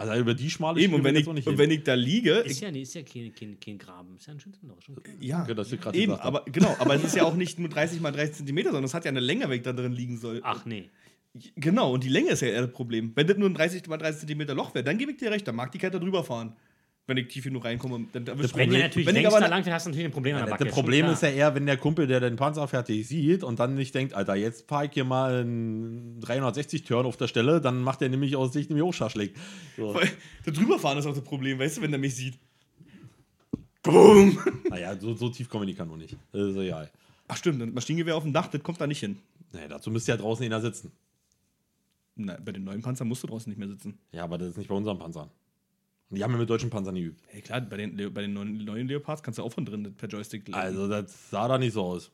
[0.00, 1.58] Also über die schmale Eben, und wenn, ich, und hin.
[1.58, 2.32] wenn ich da liege.
[2.32, 4.16] Ist ja, nee, ist ja kein, kein, kein Graben.
[4.16, 4.80] Ist ja ein Schützenloch.
[4.80, 5.14] Schon cool.
[5.20, 7.68] ja, Ja, das wir gerade eben, aber genau, aber es ist ja auch nicht nur
[7.68, 10.16] 30 mal 30 Zentimeter, sondern es hat ja eine Länge, wenn ich da drin liegen
[10.16, 10.40] soll.
[10.42, 10.88] Ach nee.
[11.54, 13.12] Genau, und die Länge ist ja eher das Problem.
[13.14, 15.46] Wenn das nur ein 30 mal 30 Zentimeter Loch wäre, dann gebe ich dir recht,
[15.46, 16.56] dann mag die Kette drüber fahren.
[17.06, 18.52] Wenn ich tief genug reinkomme, dann mich.
[18.52, 20.50] du natürlich Wenn ich aber da lang fährst, hast du natürlich ein Problem an der
[20.52, 20.64] Backe.
[20.66, 23.74] das Problem ist ja eher, wenn der Kumpel, der den Panzer fertig sieht und dann
[23.74, 28.00] nicht denkt, Alter, jetzt fahre ich hier mal einen 360-Turn auf der Stelle, dann macht
[28.02, 29.34] er nämlich aus Sicht nämlich auch Schaschlik.
[29.76, 29.94] So.
[29.94, 30.08] Weil
[30.44, 32.38] Das drüberfahren ist auch das Problem, weißt du, wenn der mich sieht.
[33.82, 34.38] Boom!
[34.70, 36.16] Naja, so, so tief komme ich kann noch nicht.
[36.30, 36.90] Das ist egal.
[37.26, 39.18] Ach stimmt, ein Maschinengewehr auf dem Dach, das kommt da nicht hin.
[39.52, 40.92] Naja, dazu müsste ja draußen einer sitzen.
[42.14, 43.98] Na, bei den neuen Panzern musst du draußen nicht mehr sitzen.
[44.12, 45.30] Ja, aber das ist nicht bei unseren Panzern.
[46.10, 47.22] Die haben ja mit deutschen Panzern nie geübt.
[47.28, 50.08] Hey, klar, bei den, bei den neuen, neuen Leopards kannst du auch von drin per
[50.08, 50.60] Joystick lenken.
[50.60, 52.10] Also, das sah da nicht so aus.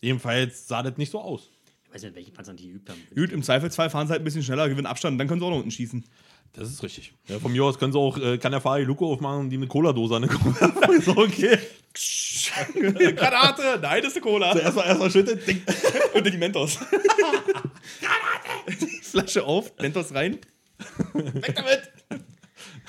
[0.00, 1.50] Jedenfalls sah das nicht so aus.
[1.92, 3.00] weiß nicht, welche Panzer die geübt haben.
[3.14, 5.50] Gut, im Zweifelsfall fahren sie halt ein bisschen schneller, gewinnen Abstand, dann können sie auch
[5.50, 6.04] noch unten schießen.
[6.54, 7.14] Das ist richtig.
[7.28, 9.50] Ja, von mir aus können sie auch, äh, kann der Fahrer die Luke aufmachen und
[9.50, 11.00] die eine Cola-Dose an der Cola.
[11.00, 11.58] so, okay.
[13.16, 13.78] Granate!
[13.80, 14.56] Nein, das ist eine Cola.
[14.56, 15.40] Erstmal erstmal schütteln.
[15.46, 15.62] Ding.
[16.14, 16.78] Und die Mentos.
[18.00, 18.86] Granate!
[19.02, 20.38] Flasche auf, Mentos rein.
[21.12, 21.93] Weg damit!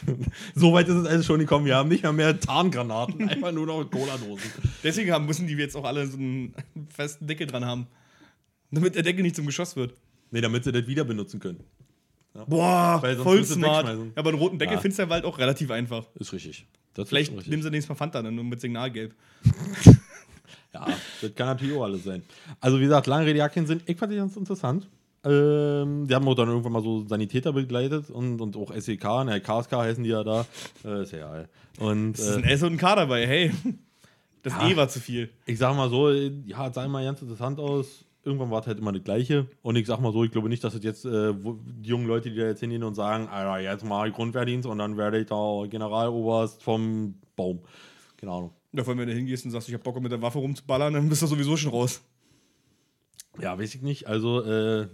[0.56, 1.66] So weit ist es also schon gekommen.
[1.66, 4.52] Wir haben nicht mehr mehr Tarngranaten, einfach nur noch Cola-Dosen.
[4.84, 6.54] Deswegen haben, müssen die jetzt auch alle so einen
[6.94, 7.88] festen Deckel dran haben.
[8.72, 9.94] Damit der Deckel nicht zum Geschoss wird.
[10.32, 11.60] Nee, damit sie das wieder benutzen können.
[12.48, 13.88] Boah, Weil sonst voll smart.
[13.88, 14.82] Ja, aber einen roten Deckel Ja.
[14.82, 16.06] findest du ja im Wald auch relativ einfach.
[16.16, 16.66] Ist richtig.
[16.94, 17.52] Das Vielleicht ist richtig.
[17.52, 19.14] nehmen sie nächstes Mal Fanta dann nur mit Signalgelb.
[20.74, 20.88] Ja,
[21.22, 22.22] das kann natürlich auch alles sein.
[22.60, 24.90] Also, wie gesagt, lange Rede, Jacken sind, ich fand die ganz interessant.
[25.26, 29.42] Ähm, die haben auch dann irgendwann mal so Sanitäter begleitet und, und auch SEK, ne,
[29.42, 30.46] KSK heißen die ja da.
[30.84, 31.50] Äh, ist ja egal.
[31.80, 33.52] Und Es ist ein äh, S und ein K dabei, hey.
[34.44, 34.70] Das Ja.
[34.70, 35.32] E war zu viel.
[35.48, 38.06] ich sag mal so, ja, es sah immer ganz interessant aus.
[38.24, 39.48] Irgendwann war es halt immer das Gleiche.
[39.64, 42.30] Und ich sag mal so, ich glaube nicht, dass es jetzt äh, die jungen Leute,
[42.30, 45.64] die da jetzt hingehen und sagen, Alter, jetzt mal Grundwehrdienst und dann werde ich da
[45.68, 47.60] Generaloberst vom Baum.
[48.18, 48.52] Keine Ahnung.
[48.74, 50.94] Ja, vor allem, wenn du hingehst und sagst, ich hab Bock mit der Waffe rumzuballern,
[50.94, 52.02] dann bist du sowieso schon raus.
[53.40, 54.08] Ja, weiß ich nicht.
[54.08, 54.88] Also, äh,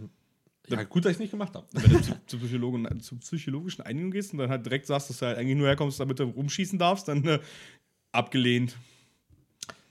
[0.68, 1.66] ja, gut, dass ich es nicht gemacht habe.
[1.72, 5.18] Wenn du zu, zu, Psychologen, zu psychologischen Einigungen gehst und dann halt direkt sagst, dass
[5.18, 7.40] du halt eigentlich nur herkommst, damit du rumschießen darfst, dann äh,
[8.12, 8.76] abgelehnt.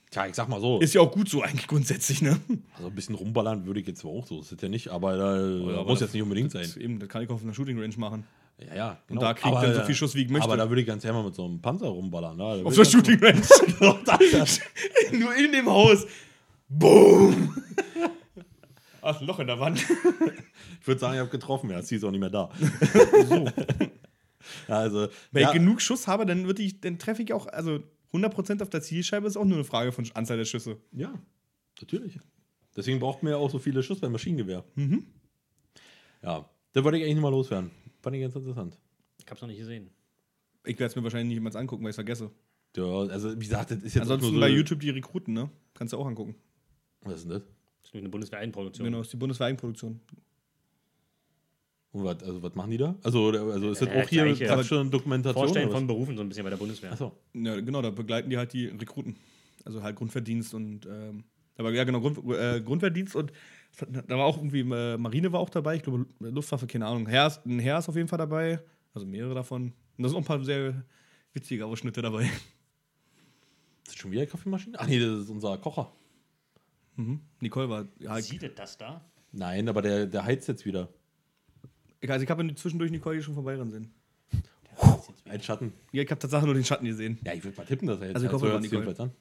[0.09, 0.79] Tja, ich sag mal so.
[0.79, 2.39] Ist ja auch gut so eigentlich grundsätzlich, ne?
[2.75, 5.35] Also ein bisschen rumballern würde ich jetzt auch so, das ist ja nicht, aber da
[5.35, 6.63] aber muss das- jetzt nicht unbedingt sein.
[6.63, 8.25] Das, eben, das kann ich auch auf einer Shooting Range machen.
[8.57, 8.97] Ja, ja.
[9.09, 10.45] Und da krieg ich dann so viel Schuss, wie ich möchte.
[10.45, 12.37] Aber da würde ich ganz gerne mal mit so einem Panzer rumballern.
[12.37, 12.61] Ne?
[12.65, 13.41] Auf der Shooting Range.
[15.19, 16.05] Nur in dem Haus.
[16.67, 17.55] Boom!
[19.01, 19.85] Ach, ein Loch in der Wand.
[20.79, 22.49] Ich würde sagen, ich habe getroffen, ja, sie ist auch nicht mehr da.
[23.27, 23.45] So.
[24.67, 27.83] Also, Wenn ja, ich genug Schuss habe, dann, würde ich, dann treffe ich auch, also
[28.13, 30.77] 100% auf der Zielscheibe ist auch nur eine Frage von Anzahl der Schüsse.
[30.91, 31.13] ja,
[31.79, 32.19] natürlich.
[32.75, 34.63] Deswegen braucht man ja auch so viele Schuss beim Maschinengewehr.
[34.75, 35.05] Mhm.
[36.23, 37.69] Ja, da wollte ich eigentlich mal loswerden.
[38.01, 38.79] Fand ich ganz interessant.
[39.19, 39.91] Ich hab's noch nicht gesehen.
[40.65, 42.31] Ich werde es mir wahrscheinlich niemals angucken, weil ich es vergesse.
[42.75, 44.39] Ja, also, wie gesagt, das ist jetzt Ansonsten nur so.
[44.39, 45.49] bei YouTube die Rekruten, ne?
[45.73, 46.35] Kannst du auch angucken.
[47.01, 47.43] Was ist denn das?
[47.91, 48.85] Ist eine Bundeswehr-Eigenproduktion.
[48.85, 49.99] Genau, ist die Bundeswehr-Eigenproduktion.
[51.93, 52.95] Und was, also, was machen die da?
[53.03, 54.45] Also, also ist das Äh, auch hier gleiche.
[54.45, 55.43] praktisch eine Dokumentation?
[55.43, 56.93] Vorstellen von Berufen so ein bisschen bei der Bundeswehr.
[56.93, 57.11] Achso.
[57.33, 59.17] Ja, genau, da begleiten die halt die Rekruten.
[59.65, 61.25] Also halt Grundverdienst und, ähm,
[61.57, 63.33] aber ja, genau, Grund, äh, Grundverdienst und
[64.07, 67.07] da war auch irgendwie, äh, Marine war auch dabei, ich glaube, Luftwaffe, keine Ahnung.
[67.07, 68.59] Herr ist, ein Herr ist auf jeden Fall dabei,
[68.93, 69.73] also mehrere davon.
[69.97, 70.83] Und da sind auch ein paar sehr
[71.33, 72.23] witzige Ausschnitte dabei.
[72.23, 72.31] Ist
[73.87, 74.79] das schon wieder Kaffeemaschine?
[74.79, 75.91] Ach nee, das ist unser Kocher.
[77.01, 77.19] Mhm.
[77.39, 79.01] Nicole war, ja, ihr das da?
[79.31, 80.89] Nein, aber der, der heizt jetzt wieder.
[82.07, 83.91] also ich habe zwischendurch Nicole hier schon vorbeirennen sehen.
[85.25, 85.73] Ein Schatten.
[85.93, 87.17] Ja, ich habe tatsächlich nur den Schatten gesehen.
[87.25, 88.99] Ja, ich würde mal tippen, dass er jetzt Also ich hoffe, So war hört's Nicole.
[88.99, 89.11] an.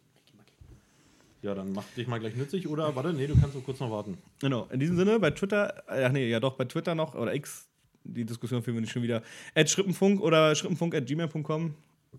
[1.43, 3.91] Ja, dann mach dich mal gleich nützlich oder warte, nee, du kannst noch kurz noch
[3.91, 4.19] warten.
[4.41, 7.35] Genau, in diesem Sinne, bei Twitter, äh, ach nee, ja doch, bei Twitter noch, oder
[7.35, 7.69] X,
[8.05, 9.23] die Diskussion führen wir nicht schon wieder,
[9.55, 11.75] at schrippenfunk oder schrippenfunk at gmail.com.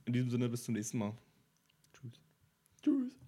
[0.06, 1.14] In diesem Sinne, bis zum nächsten Mal.
[2.82, 3.21] Tschüss.